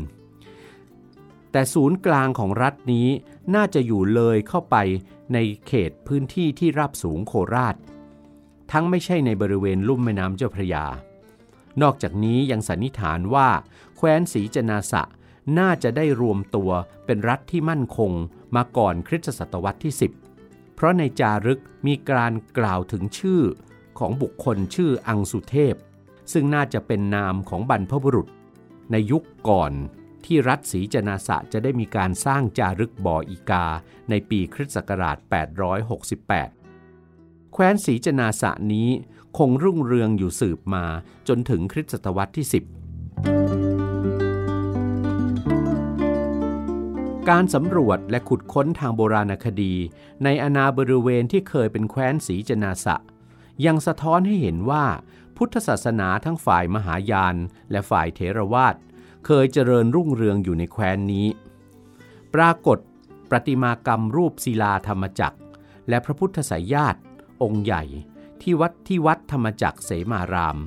[1.53, 3.09] แต่ศูนย์กลางของรัฐนี้
[3.55, 4.77] น่าจะอยู่เลยเข้าไป
[5.35, 7.75] ในเขตพื้นที่ที่ราบสูงโคราช
[8.73, 10.85] ทั้งไม่ใช่ในบริเวณลุ่มแม่น้ำเจ้าพระยา
[11.83, 13.49] นอกจากนี้ยังสันนิษฐานว่า
[13.97, 15.03] แคว้นศรีจนาสะ
[15.59, 16.71] น่าจะได้รวมตัว
[17.07, 18.13] เป็นรัฐที่มั่นคง
[18.57, 19.95] มาก่อนคริสตศตวรรษที่
[20.35, 23.43] 10 เพราะในจารึกมีการกล่าวถึงชื่อ
[23.99, 25.75] ของบุคคลชื่ออังสุเทพ
[26.33, 28.29] ซึ่งน่าจะเป็นนามของบรรพบุรุษ
[28.93, 29.73] ในยุคก่อน
[30.25, 33.67] ที่รัฐศรีจนาสะจะได้มีการสร้างจารึกบ่ออีกา
[34.11, 36.62] ในปีคริสต์ศักราช 868
[37.53, 38.88] แคว้นศรีจนาสะนี้
[39.38, 40.85] คงรุ่งเรืองอยู่สืบมา
[41.29, 42.55] จนถึงคริสตศตวรรษที่ 10
[47.29, 49.75] การสำรวจและขุดค้นทางโบราณคดี
[50.25, 52.97] ในอาณาบริเวณที่เคยเป็นแคว้นศรีจนาสะ
[53.67, 54.85] ยังสะท้อนให้เห็นว่า
[55.37, 57.37] พุทธศาสนาทั้งฝ่ายมหายาน
[57.71, 58.77] และฝ่ายเถรวาท
[59.27, 61.27] เคยเจริญรุ่งเรืองอยู่ในแคว้นนี้
[62.35, 62.79] ปรากฏ
[63.31, 65.38] ประติมากรรมรูปศิลาธรรมจักร
[65.88, 67.01] และพระพุทธสายญาติ
[67.43, 67.85] องค์ใหญ่
[68.43, 70.59] ที่วัดที่วัดธรรมจักรเสมาราม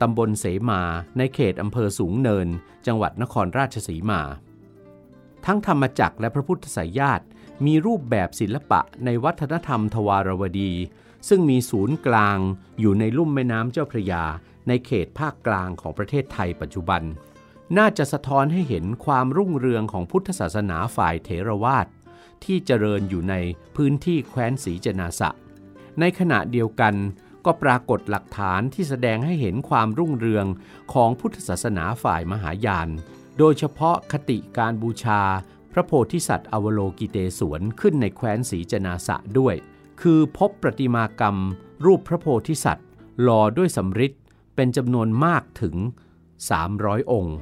[0.00, 0.80] ตำบลเสมา
[1.18, 2.48] ในเขตอำเภอสูงเนิน
[2.86, 4.20] จังหวัดนครราชสีมา
[5.46, 7.24] ทั้งธรรมจักรและพระพุทธสายญาติ
[7.66, 10.72] มีรูปแบบศิลปะในวัฒนธรรมทวารวดี
[11.28, 12.38] ซึ่งมีศูนย์กลาง
[12.80, 14.24] อยู่ในลุ่มแม่น้ำเจ้าพระยา
[14.68, 17.02] ในเขตภาคกลางของประเทศไทยปัจจุบัน
[17.78, 21.86] น่าจะสะท้อนให้เห็นความรุ่งเรืองของพุทธศาสนาฝ่ายเถรวาท
[22.44, 23.34] ที่เจริญอยู่ใน
[23.76, 25.30] พื้นที่แคว้นศรีจนาสะ
[26.00, 26.94] ในขณะเดียวกัน
[27.44, 30.46] ก็ปรากฏหลักฐานที่แสดงให้เห็นความรุ่งเรือง
[30.92, 32.88] ของพุทธศาสนาฝ่ายมหายาน
[33.38, 35.22] โดยเฉพาะคติการบูชา
[35.72, 39.54] พระโพธิสัตว์อวโลกิเตศวนขึ้นในแคว้นศรีจนาสะด้วย
[40.00, 41.36] คือพบประติมากรรม
[41.84, 42.88] รูปพระโพธิสัตว์
[43.22, 44.12] หล่อด้วยสำริด
[44.54, 45.76] เป็นจำนวนมากถึง
[46.44, 47.36] 300 องค์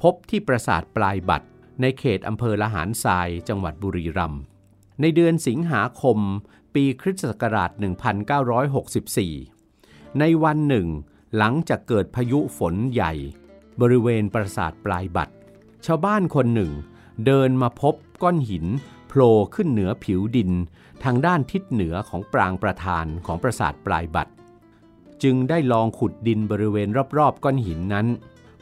[0.00, 1.48] พบที่ปราสาทปลายบัตร
[1.80, 4.42] ในเขตอำเภอละหารทรายจังหวัดบุรีรัมย์
[5.00, 6.18] ในเดือนสิงหาคม
[6.74, 7.70] ปีคริสตศักราช
[9.34, 10.86] 1964 ในวันหนึ่ง
[11.36, 13.12] หลังจากเกิดพายุฝนใหญ่
[13.80, 15.34] บริเวณปราสาทปลายบัตร
[15.86, 16.72] ชาวบ้านคนหนึ่ง
[17.26, 18.66] เดินมาพบก้อนหิน
[19.08, 20.50] โผล่ขึ้นเหนือผิวดิน
[21.04, 24.32] ทางด้านทิศเหนือของปรางประธานของปราสาทปลายบัตร
[25.22, 28.06] จึงได้ลองขุดดินบริเวณรอบๆก้อนหินนั้น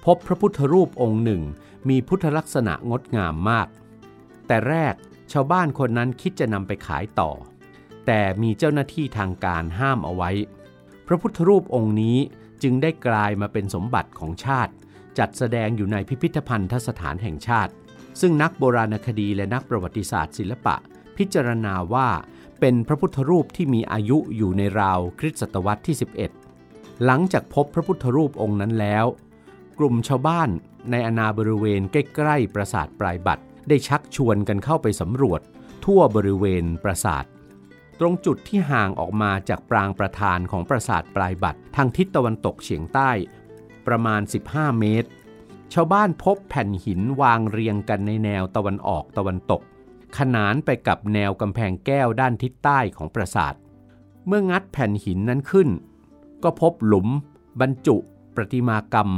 [0.05, 1.43] พบพระพุทธรูปองค์หนึ่ง
[1.89, 3.69] มีพุทธลักษณะงดงามมาก
[4.47, 4.95] แต่แรก
[5.33, 7.31] ชาวบ้านคนนั้นคิดจะนำไปขายต่อ
[8.07, 10.31] แต่มีเจ้าหน้าที่ทางการห้ามเอาไว้
[11.07, 12.19] พระพุทธรูปองค์นี้
[12.63, 14.73] จึงได้กลายมาเป็นสมบัติของชาติ
[15.19, 17.73] จัดแสดงอยู่ในพิพิธภัณฑสถานแห่งชาติ
[18.21, 20.77] ซึ่งนักโบราณคดีและนักประวัติศาสตร์ศิลปะ
[21.17, 22.09] พิจารณาว่า
[22.61, 25.97] เป็นพระพุทธรูปที่มีอายุอยู่ในราวคริสตศตวรรษที่
[26.49, 29.05] 11 หลังจากพบพระพุทธรูปองค์นั้นแล้ว
[29.79, 30.51] กลุ่มชาวบ้าน
[30.91, 35.41] ในอาณาบริเวณใกล้ๆปราสาทปลายบัตรได้ชักชวนกันเข้าไปสำรวจ
[35.85, 37.25] ทั่วบริเวณปราสาท
[38.05, 43.11] ตรงจุดที่ห่างออกมาจากปรางประธานของปราสาทปลายบัตรทางทิศตะวันตกเฉียงใต้
[43.87, 45.09] ประมาณ 15 เมตร
[45.73, 49.63] ชาวบ้านพบแผ่นหินวางเรียงกันในแนวตะวันออกตะวันตก
[50.19, 53.55] ขนานไปกับแนวกำแพงแก้วด้านทิศใต้ของปราสาท
[54.27, 55.69] เมื่องัดแผ่นหินนั้นขึ้น
[56.43, 57.09] ก็พบหลุม
[57.61, 57.97] บรรจุ
[58.35, 59.11] ประติมากรรม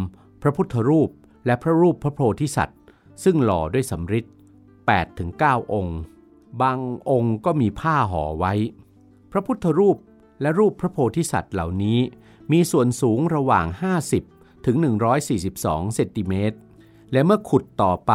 [0.43, 1.11] พระพุทธรูป
[1.47, 2.79] และพระรูปพระโพธิสัตว์
[3.25, 4.25] ซึ่งหล่อด้วยสำริด
[4.99, 5.99] 8-9 องค์
[6.63, 6.79] บาง
[7.11, 8.53] องค์ก็มีผ้าห่อไว้
[9.33, 9.99] พระพุทธรูป
[10.41, 11.99] และรูปพระโพธิสัตว์เหล่านี้
[12.53, 13.67] มีส่วนสูงระหว่าง
[14.17, 14.77] 50 ถึง
[15.31, 16.57] 142 เซนติเมตร
[17.13, 18.13] และเมื่อขุดต่อไป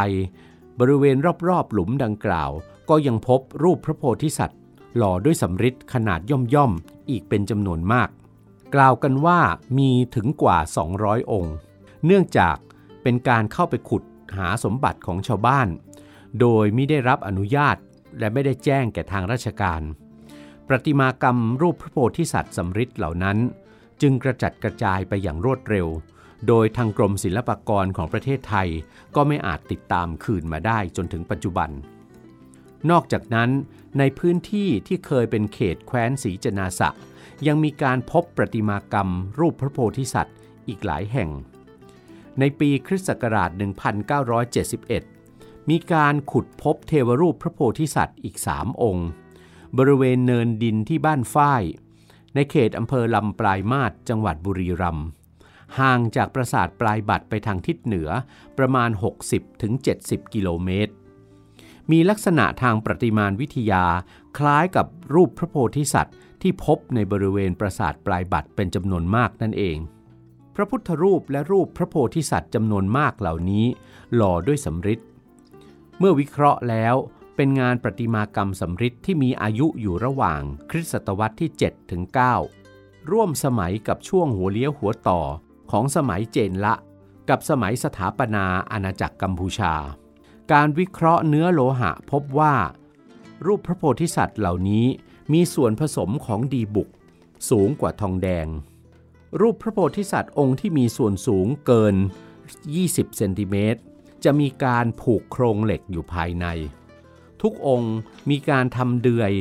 [0.79, 2.51] บริเวณรอบๆ หลุมดังกล่าว
[2.89, 4.59] ก็ยังพบรูปพระโพธิสัตว์
[4.97, 8.09] หล่อด้วยสำริดขนาดย่อมๆ อีกเป็นจำนวนมาก
[8.75, 9.39] กล่าวกันว่า
[9.77, 10.57] มีถึงกว่า
[10.95, 11.55] 200 องค์
[12.05, 12.57] เนื่องจาก
[13.03, 14.03] เป็นการเข้าไปขุด
[14.37, 15.67] หาสมบัติของชาวบ้าน
[16.39, 17.77] โดยไม่ได้รับอนุญาต
[18.19, 19.81] และไม่ได้แจ้งแก่ทางราชการ
[20.67, 23.37] ประติมากรรมรูปพระโพธิสัตว์สำริดเหล่านั้น
[24.01, 25.87] จึงกระจัดกระจายไปอย่างรวดเร็ว
[26.47, 28.69] โดยทางกรมศิลปากรของประเทศไทย
[29.15, 31.69] ก็ไม่อาจติดตามคืนมาได้จนถึงปัจจุบัน
[32.89, 33.49] นอกจากนั้น
[33.99, 36.89] ในพื้นที่ที่เคยเป็นเขตแคว้นศรีจนาสะ
[37.47, 41.29] ยังมีการพบประติมากรรมรูปพระโพธิสัตว์อีกหลายแห่ง
[42.39, 43.49] ในปีคริสต์ศักราช
[44.75, 45.18] 1971
[45.69, 49.09] มีการขุดพบเทวรูปพระโพธิสัตว์อีกสามองค์
[49.77, 51.63] บริเวณเนินดินที่บ้านฝ้าย
[52.35, 55.07] ในเขตอำเภอลำปลายมาศจังหวัดบุรีรัมย์
[55.79, 58.09] ห่างจากปราสาทปลายบัตรไปทางทิศเหนือ
[58.57, 58.89] ประมาณ
[59.61, 60.93] 60-70 กิโลเมตร
[61.91, 63.85] มีลักษณะทางประติมานวิทยา
[64.37, 69.77] คล้ายกับรูปพระโพธิสัตว์ ที่พบในบริเวณปราสาทปลายบัตรเป็นจำนวนมากนั่นเอง
[70.55, 73.65] พระพุทธรูปและรูปพระโพธิสัตว์จำนวนมากเหล่านี้
[74.15, 74.99] หล่อด้วยสำริด
[75.99, 76.95] เมื่อวิเคราะห์แล้ว
[77.35, 82.03] เป็นงานประติมากรรมสำริดที่มีอายุอยู่ระหว่างคริสตศตวรรษที่ 7 ถึง
[82.57, 85.21] 9 ร่วมสมัยกับช่วงหัวเลี้ยวหัวต่อ
[85.71, 86.75] ของสมัยเจนละ
[87.29, 89.73] กับสมัยสถาปนาอาณาจักรกัมพูชา
[90.51, 92.55] การวิเคราะห์เนื้อโลหะพบว่า
[93.45, 94.85] รูปพระโพธิสัตว์เหล่านี้
[95.33, 96.89] มีส่วนผสมของดีบุก
[97.49, 98.47] สูงกว่าทองแดง
[99.39, 101.95] รูปพระโพธิสัตว์องค์ที่มีส่วนสูงเกิน
[102.55, 103.81] 20 เซนติเมตร
[104.23, 106.45] จะมีการผูกโครงเหล็กอยู่ภายใน
[107.41, 107.95] ทุกองค์
[108.29, 109.31] มีการทำเดือย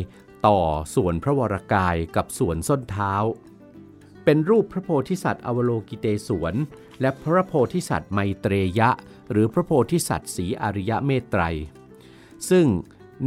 [0.47, 0.61] ต่อ
[0.95, 3.15] ส่วนพระวรากายกับส่วนส้นเท้า
[4.25, 6.55] เป็นรูปพระโพธิสัตว์อวโลกิเตศวน
[7.01, 8.91] และพระโพธิสัตว์ไมเตรยะ
[9.31, 11.43] หรือพระโพธิสัตว์สีอริยะเมตไตร
[12.51, 12.67] ซึ่ง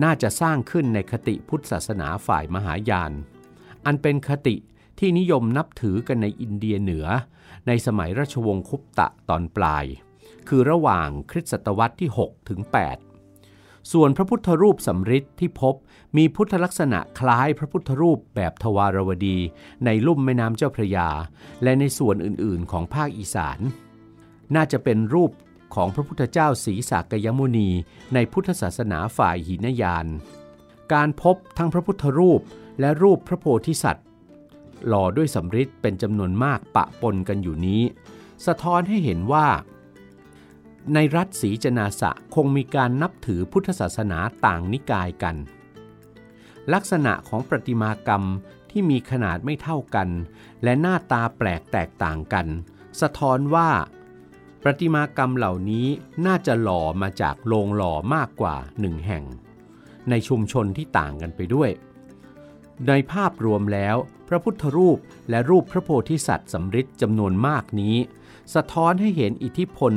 [0.04, 3.12] น่าจะสร้างขึ้นในคติพุทธศาสนาฝ่ายมหายาน
[3.86, 4.56] อันเป็นคติ
[5.00, 7.08] ที่นิยมนับถือกันในอินเดียเหนือ
[7.68, 9.86] ในสมัยราชวงศ์คุปตะตอนปลาย
[10.48, 15.76] คือระหว่างคริสตศตวรรษที่ 6 ถึง 8 ส่วนพระพุทธรูปสำริดที่พบ
[16.18, 19.38] มีพุทธลักษณะคล้ายพระพุทธรูปแบบทวารวดี
[19.86, 21.10] ในลุ่มแม่น้ำเจ้าพระยา
[21.64, 23.60] และในส่วนอื่น ๆ ของภาคอีสาน
[24.56, 25.32] น่าจะเป็นรูป
[25.76, 27.70] ของพระพุทธเจ้าศรีสากยมุนี
[28.14, 30.06] ในพุทธศาสนาฝ่ายหินยาน
[30.94, 32.42] การพบทั้งพระพุทธรูป
[32.80, 34.06] และรูปพระโพธิสัตว์
[34.88, 37.82] หล่อด้วยสำริดเป็นจำนวนมากปะปนกันอยู่นี้
[38.46, 39.48] สะท้อนให้เห็นว่า
[40.94, 45.36] ในรัฐศรีจนาสะคงมีการนับถือพุทธศาสนาต่างนิกายกัน
[46.74, 48.24] ลักษณะของประติมากรรม
[48.72, 50.10] ที่มีขนาดไม่เท่ากัน
[50.64, 52.48] และหน้าตาแปลกแตกต่างกัน
[53.02, 53.70] สะท้อนว่า
[54.64, 55.88] ประติมากรรมเหล่านี้
[56.26, 59.24] น่าจะหล่อมาจากโรงหล่อมากกว่าหนึ่งแห่ง
[60.10, 61.70] ในชุมชนที่ต่างกันไปด้วย
[62.88, 63.96] ในภาพรวมแล้ว
[64.28, 67.96] พระพุทธรูปและรูปพระโพธิสัตว์สำริดจำนวนมากนี้
[68.56, 69.94] สะท้อนให้เห็นอิทธิพล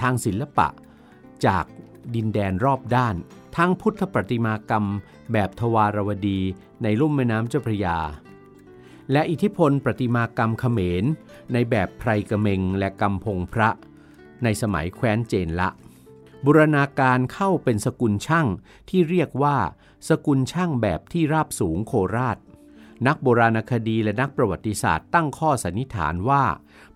[0.00, 0.68] ทางศิลปะ
[1.46, 1.64] จาก
[2.14, 3.16] ดินแดนรอบด้าน
[3.56, 4.84] ทั้งพุทธประติมากรรม
[5.32, 6.40] แบบทวารวดี
[6.82, 7.98] ในลุ่มแม่น้ำเจ้าพระยา
[9.12, 11.04] และอิทธิพลประติมากรรมเขมร
[11.52, 13.68] ในแบบไพรกระเมงและกำพงพระ
[14.44, 15.68] ในสมัยแคว้นเจนละ
[16.44, 18.46] บุรณาการเข้าเป็นสกุลช่าง
[18.88, 19.56] ที่เรียกว่า
[20.08, 22.38] สกุลช่างแบบที่ราบสูงโคราช
[23.06, 26.44] นักโบราณคดีและนักประวัติศาสตร์ตั้งข้อสันนิษฐานว่า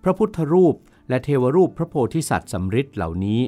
[0.03, 0.75] พระพุทธรูป
[1.11, 3.41] และเทวรูปพระโพธิสัตว์สำริดเหล่านี้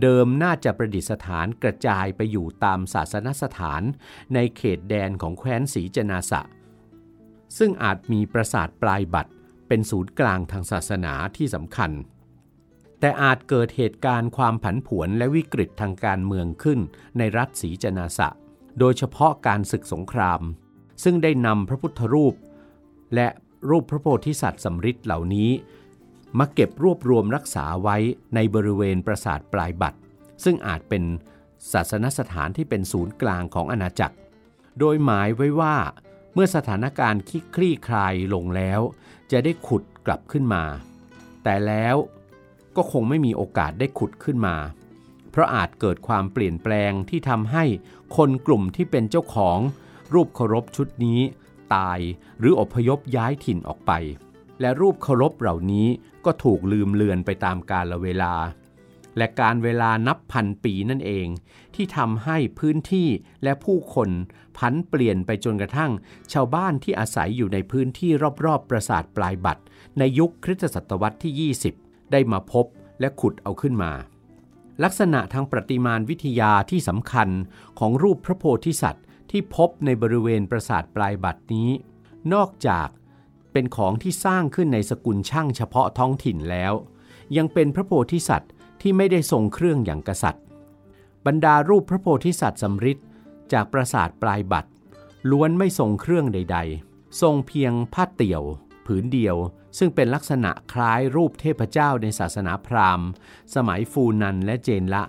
[0.00, 3.82] เดิมน่าจะประดิษฐานกระจายไปอยู่ตามศาสนสถาน
[4.34, 6.40] ในเขตแดนของแคว้นศรีจนาสะ
[7.58, 9.32] ซึ่งอาจมีปราสาทปลายบัตร
[9.68, 11.90] เป็นศูนย์กลางทางศาสนาที่สำคัญ
[13.00, 16.80] แต่อาจเกิดเหตุการณ์ความผันผวนและวิกฤตทางการเมืองขึ้น
[17.18, 18.28] ในรัฐศรีจนาสะ
[18.78, 20.40] โดยเฉพาะการศึกสงคราม
[21.04, 22.34] ซึ่งได้นำพระพุทธรูป
[23.14, 23.28] และ
[23.70, 25.50] รูปพระโพธิสัตว์สำริดเหล่านี้
[26.38, 27.96] มาเก็บรวบรวมรักษาไว้
[28.34, 29.98] ในบริเวณปราสาทปลายบัตร
[30.44, 31.04] ซึ่งอาจเป็น
[31.72, 34.16] ศาสนสถานที่เป็นศูนย์กลางของอาณาจักร
[34.78, 35.76] โดยหมายไว้ว่า
[36.34, 37.22] เมื่อสถานการณ์
[37.54, 38.80] คลี่คลายลงแล้ว
[39.32, 40.64] จะได้ขุดกลับขึ้นมา
[41.44, 41.96] แต่แล้ว
[42.76, 44.56] ก็คงไม่มีโอกาสได้ขุดขึ้นมา
[45.30, 47.64] เพราะอาจเกิดความเปลี่ยนแปลงที่ทำให้
[48.16, 49.58] คนกลุ่มที่เป็นเจ้าของ
[50.14, 51.20] รูปเคารพชุดนี้
[51.74, 51.98] ตาย
[52.38, 53.92] หรืออพยพย้ายถิ่นออกไป
[54.60, 55.88] และรูปเคารพเหล่านี้
[56.26, 58.34] ก็ถูกลืมเลือนไปตามกาลเวลา
[59.18, 61.26] และการเวลานับพันปีนั่นเอง
[61.74, 63.08] ที่ทำให้พื้นที่
[63.42, 64.10] และผู้คน
[64.58, 65.92] พันเปลี่ยนไปจนกระทั่ง
[66.32, 68.10] ชาวบ้านที่อาศัยอยู่ในพื้นที่
[68.44, 69.62] รอบๆปราสาทปลายบัตร
[69.98, 72.66] ในยุคคริสตศตวรรษที่ 20 ได้มาพบ
[73.00, 73.92] และขุดเอาขึ้นมา
[74.84, 77.28] ลักษณะทางประติมานวิทยาที่สำคัญ
[77.78, 81.70] ของรูปพระโพธิสัตว์ที่ที่พบในบริเวณปราสาทปลายบัตรนี้
[82.32, 82.88] นอกจาก
[83.54, 86.72] เป็นของที่สร้างขึ้นในสกุลช่างเฉพาะท้องถิ่นแล้ว
[87.36, 90.44] ยังเป็นพระโพธิสัตว์ที่ไม่ได้ทรงเครื่องอย่างกษัตริย์
[91.26, 92.98] บรรดารูปพระโพธิสัตว์สำริด
[93.52, 94.70] จากปราสาทปลายบัตร
[95.30, 98.42] ล้วนไม่ทรงเครื่องใด ๆ ทรงเพียงผ้าเตี่ยว
[98.86, 99.36] ผืนเดียว
[99.78, 103.08] ซึ่งเป็นลักษณะคล้ายรูปเทพเจ้าในศาสนาพราหมณ์
[103.54, 105.02] สมัยฟูนันและเจนละ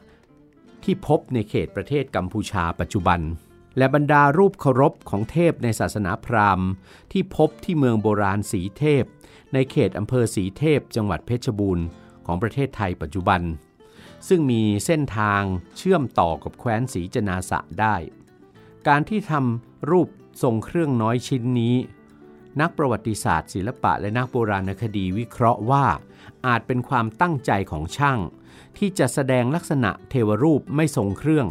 [0.84, 3.20] ที่พบในเขตประเทศกัมพูชาปัจจุบัน
[3.78, 6.68] และบรรดารูปเคารพของเทพในศาสนาพราหมณ์
[7.12, 9.04] ที่พบที่เมืองโบราณสีเทพ
[9.54, 11.86] ในเขตอำเภอสีเทพ จังหวัดเพชรบูรณ์
[12.26, 13.42] ของประเทศไทยปัจจุบัน
[14.28, 15.42] ซึ่งมีเส้นทาง
[15.78, 17.96] เชื่อมต่อกับแคว้นสีจนาสะได้
[18.88, 20.10] การที่ทำรูป
[20.44, 21.76] ทรงเครื่องน้อยชิ้นนี้
[22.62, 25.86] นักประวัติศาสตร์ ศิลปะและนักโบราณคดีวิเคราะห์ว่า
[26.48, 28.20] อาจเป็นความตั้งใจของช่าง
[28.78, 31.48] ที่จะแสดงลักษณะเทวรูปไม่ทรงเครื่อง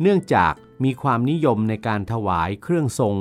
[0.00, 0.52] เนื่องจาก
[0.84, 3.16] มีความนิยมในการถวายเครื่องทรง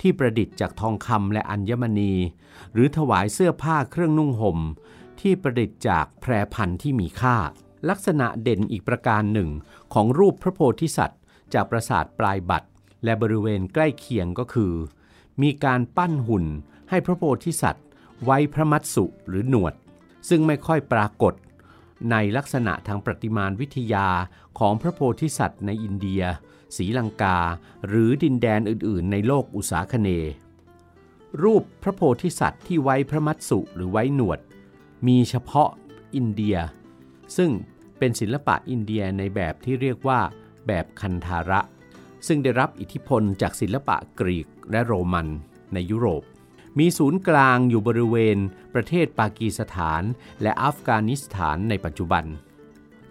[0.00, 2.12] ที่ประดิษฐ์จากทองคำและอัญมณี
[2.72, 4.58] หรือถวายเสื้อผ้าเครื่องนุ่งห่ม
[5.20, 7.36] ที่ประดิษฐ์จากแพรพันธุ์ที่มีค่า
[7.88, 9.50] ลักษณะเด่นอีกประการหนึ่ง
[9.94, 11.20] ของรูปพระโพธิสัตว์
[11.54, 12.68] จากปราสาทปลายบัตร
[13.04, 14.74] และบริเวณใกล้เคียงก็คือ
[15.42, 16.44] มีการปั้นหุ่น
[16.90, 17.86] ให้พระโพธิสัตว์
[18.24, 19.74] ไว้พระมัตสุหรือหนวด
[20.28, 21.34] ซึ่งไม่ค่อยปรากฏ
[22.10, 24.08] ในลักษณะทางประติมานวิทยา
[24.58, 26.22] ของพระโพธิสัตว์ในอินเดีย
[26.76, 27.38] ศรีลังกา
[27.86, 30.08] หรือดินแดนอื่น ๆ ในโลกอุษาคเน
[31.42, 34.40] รูปพระโพธิสัตว์ที่ไว้พระมัตสุหรือไว้หนวด
[35.06, 35.70] มีเฉพาะ
[36.14, 36.56] อินเดีย
[37.36, 37.50] ซึ่ง
[37.98, 40.20] เป็นศิลปะอินเดียในแบบที่เรียกว่า
[40.66, 41.60] แบบคันธาระ
[42.26, 45.28] ซึ่งได้รับอิทธิพลจากศิลปะกรีกและโรมัน
[45.74, 46.22] ในยุโรป
[46.78, 48.38] มีศูนย์กลางอยู่บริเวณ
[48.74, 50.02] ประเทศปากีสถาน
[50.42, 52.24] และอัฟกานิสถานในปัจจุบัน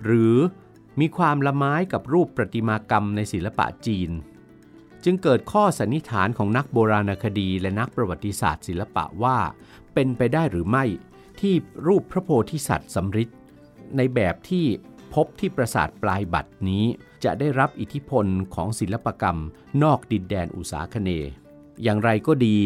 [0.06, 0.36] หรือ
[0.99, 4.12] มีความละไม้กับรูปประติมากรรมในศิลปะจีน
[5.03, 9.38] จึงเกิดข้อสันนิษฐานของนักโบราณคดีและนักประวัติศาสตร์ ศิลปะว่า
[9.93, 10.86] เป็นไปได้หรือไม่
[11.39, 11.53] ที่
[11.88, 13.29] รูปพระโพธิสัตว์สำริด
[13.97, 14.65] ในแบบที่
[15.13, 16.86] พบที่ปราสาทปลายบัตรนี้
[17.23, 18.25] จะได้รับอิทธิพล
[18.56, 19.39] ของศิลปกรรม
[19.84, 21.10] นอกดินแดนอุษาคเน
[21.84, 22.58] อย่างไรก็ดี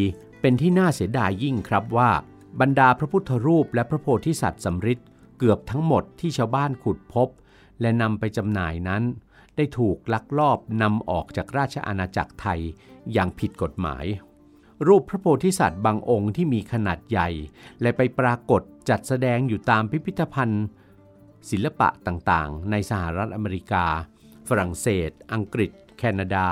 [0.41, 2.11] เป็นที่น่าเสียดายยิ่งครับว่า
[2.61, 4.99] บรรดาพระพุทธรูปและพระโพธิสัตว์สำริด
[5.37, 7.27] เกือบทั้งหมดที่ชาวบ้านขุดพบ
[7.81, 9.03] และนำไปจำหน่ายนั้น
[9.55, 12.59] ได้ถูกลักลอบนำออกจากราชอาณาจักรไทย
[13.13, 14.05] อย่างผิดกฎหมาย
[14.87, 17.29] รูปพระโพธิสัตว์บางองค์ที่มีขนาดใหญ่
[17.81, 20.65] และไปปรากฏจัดแสดงอยู่ตามพิพิธภัณฑ์
[21.49, 23.85] ศิลปะต่างๆ ในสหรัฐอเมริกา
[24.47, 26.47] ฝรั่งเศส อังกฤษ แคนาดา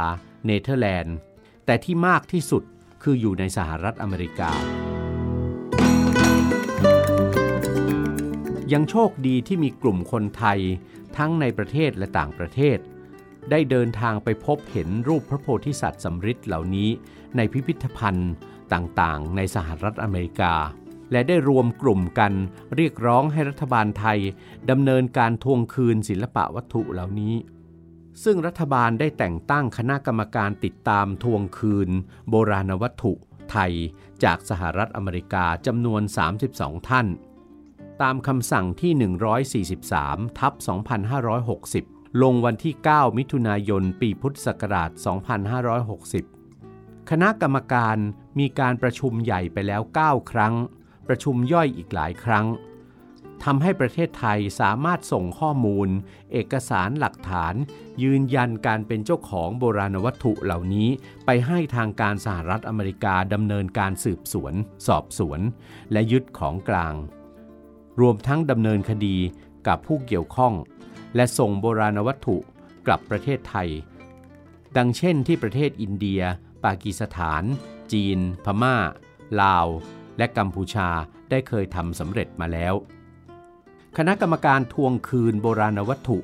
[0.46, 1.16] เนเธอร์แลนด์
[1.66, 2.64] แต่ที่มากที่สุด
[3.04, 4.52] คืออยู่ในสหรัฐอเมริกา
[8.74, 10.60] ยังโชคดีที่มีกลุ่มคนไทย
[11.18, 12.78] ทั้งในประเทศและต่างประเทศ
[13.52, 16.90] ได้เดินทางไปพบเห็นรูปพระโพธิสัตว์สำริดเหล่านี้
[17.36, 18.32] ในพิพิธภัณฑ์
[18.74, 20.54] ต่างๆ ในสหรัฐอเมริกา
[21.12, 22.34] และได้รวมกลุ่มกัน
[22.76, 24.20] เรียกร้องให้รัฐบาลไทย
[24.70, 27.36] ดำเนินการทวงคืนศิลปะวัตถุเหล่านี้
[28.24, 31.90] ซึ่งรัฐบาลได้แต่งตั้งคณะกรรมการติดตามทวงคืน
[32.30, 33.14] โบราณวัตถุ
[33.52, 33.74] ไทย
[34.24, 36.02] จากสหรัฐอเมริกาจำนวน
[36.46, 37.08] 32 ท่าน
[38.02, 38.92] ตามคำสั่งที่
[39.78, 40.54] 143 ทับ
[41.38, 44.92] 2560 ลงวันที่ 9 มิถุนายน ปีพุทธศักราช
[46.56, 47.98] 2560 คณะกรรมการ
[48.40, 50.54] มีการประชุมใหญ่ไปแล้ว 9 ครั้ง
[51.08, 52.46] ประชุมย่อยอีกหลายครั้ง
[53.44, 55.90] ทำให้ประเทศไทยสามารถส่งข้อมูล
[56.32, 57.54] เอกสารหลักฐาน
[58.04, 60.90] ยืนยันการเป็นเจ้าของโบราณวัตถุเหล่านี้
[61.26, 64.54] ไปให้ทางการสหรัฐอเมริกาดำเนินการสืบสวน
[64.88, 65.40] สอบสวน
[65.92, 66.94] และยึดของกลาง
[68.00, 69.18] รวมทั้งดำเนินคดี
[69.68, 70.54] กับผู้เกี่ยวข้อง
[71.16, 72.38] และส่งโบราณวัตถุ
[72.86, 73.70] กลับประเทศไทย
[74.78, 76.22] ดังเช่นที่ประเทศอินเดีย
[76.66, 77.44] ปากีสถาน
[77.92, 78.76] จีน พม่า
[79.42, 79.68] ลาว
[80.18, 80.90] และกัมพูชา
[81.30, 82.74] ได้เคยทำสำเร็จมาแล้ว
[83.98, 86.20] คณะกรรมการทวงคืนโบราณวัตถุ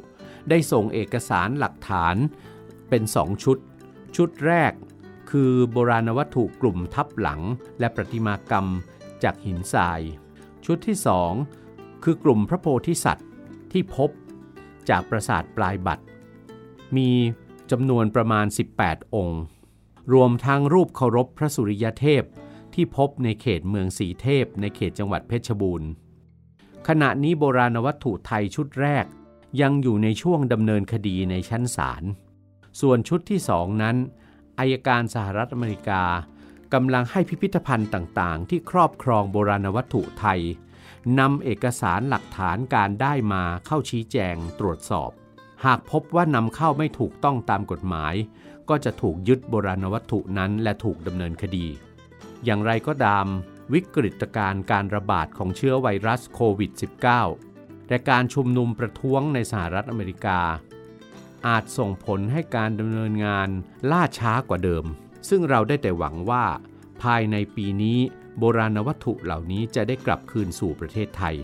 [0.50, 2.16] ได้ส่งเอกสารหลักฐาน
[2.90, 3.58] เป็นสองชุด
[4.16, 4.74] ชุดแรก
[5.32, 7.42] คือโบราณวัตถุกลุ่มทับหลัง
[7.80, 8.68] และประติมากรรม
[9.24, 10.02] จากหินทราย
[10.66, 11.34] ชุดที่สอง
[12.04, 13.28] คือกลุ่มพระโพธิสัตว์
[13.72, 14.10] ที่พบ
[14.90, 16.04] จากปราสาทปลายบัตร
[16.98, 17.10] มี
[17.72, 18.46] จำนวนประมาณ
[18.82, 19.42] 18 องค์
[20.14, 22.24] รวมทั้งรูปเคารพพระสุริยเทพ
[22.74, 25.90] ที่พบในเขตเมืองสีเทพในเขตจังหวัดเพชรบูรณ์
[26.88, 29.06] ขณะนี้โบราณวัตถุไทยชุดแรก
[29.62, 32.04] ยังอยู่ในช่วงดำเนินคดีในชั้นศาล
[32.82, 33.96] ส่วนชุดที่สองนั้น
[34.60, 36.04] อายการสหรัฐอเมริกา
[36.74, 40.42] กำลังให้พิพิธภัณฑ์ต่าง ๆ ที่ครอบครองโบราณวัตถุไทย
[41.20, 45.12] นำเอกสารหลักฐานการได้มาเข้าชี้แจงตรวจสอบ
[45.66, 48.16] หากพบว่านำเข้าไม่ถูกต้องตามกฎหมาย
[48.70, 51.68] ก็จะถูกยึดโบราณวัตถุนั้นและถูกดำเนินคดี
[52.46, 53.26] อย่างไรก็ตาม
[53.74, 56.72] วิกฤตการณ์การระบาดของเชื้อไวรัสโควิด
[57.30, 60.40] -19 และการชุมนุมประท้วงในสหรัฐอเมริกา
[61.48, 63.50] อาจส่งผลให้การดำเนินงาน
[63.92, 64.86] ล่าช้ากว่าเดิม
[65.30, 66.46] ซึ่งเราได้แต่หวังว่า
[67.04, 68.00] ภายในปีนี้
[68.40, 71.36] โบราณวัตถุเหล่านี้จะได้กลับคืนสู่ประเทศไทย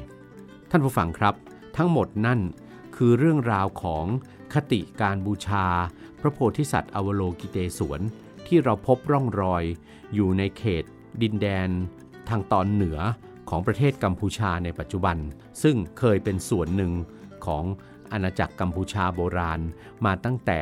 [0.69, 1.35] ท่านผู้ฟังครับ
[1.77, 2.39] ทั้งหมดนั่น
[2.95, 4.05] คือเรื่องราวของ
[4.53, 5.65] คติการบูชา
[6.19, 8.01] พระโพธิสัตว์อวโลกิเตศวน
[8.47, 9.63] ที่เราพบร่องรอย
[10.13, 10.83] อยู่ในเขต
[11.21, 11.69] ดินแดน
[12.29, 12.99] ทางตอนเหนือ
[13.49, 15.17] ของประเทศกัมพูชาในปัจจุบัน
[15.63, 16.93] ซึ่งเคยเป็นส่วนหนึ่ง
[17.45, 17.63] ของ
[18.11, 19.59] อาณาจักรกัมพูชาโบราณ
[20.05, 20.61] มาตั้งแต่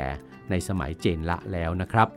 [0.49, 2.07] ในสมัยเจนละแล้วนะครับ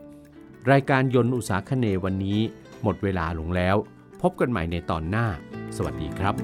[0.71, 2.39] รายการยนต์อุตสาคเนวันนี้
[2.83, 3.75] หมดเวลาลงแล้ว
[4.21, 5.27] พบกันใหม่ในตอนหน้า
[5.75, 6.35] สวัสดีครับ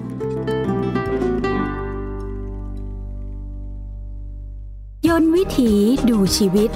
[5.08, 5.74] ยนต์วิถี
[6.10, 6.70] ดูชีวิต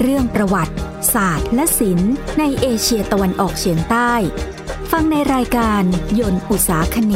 [0.00, 0.74] เรื่องประวัติ
[1.14, 4.12] ศาสตร์และศิลป์ในเอเชียตะวันออกเฉียงใต้
[4.90, 5.82] ฟังในรายการ
[6.20, 7.14] ยนต์อุตสาคเน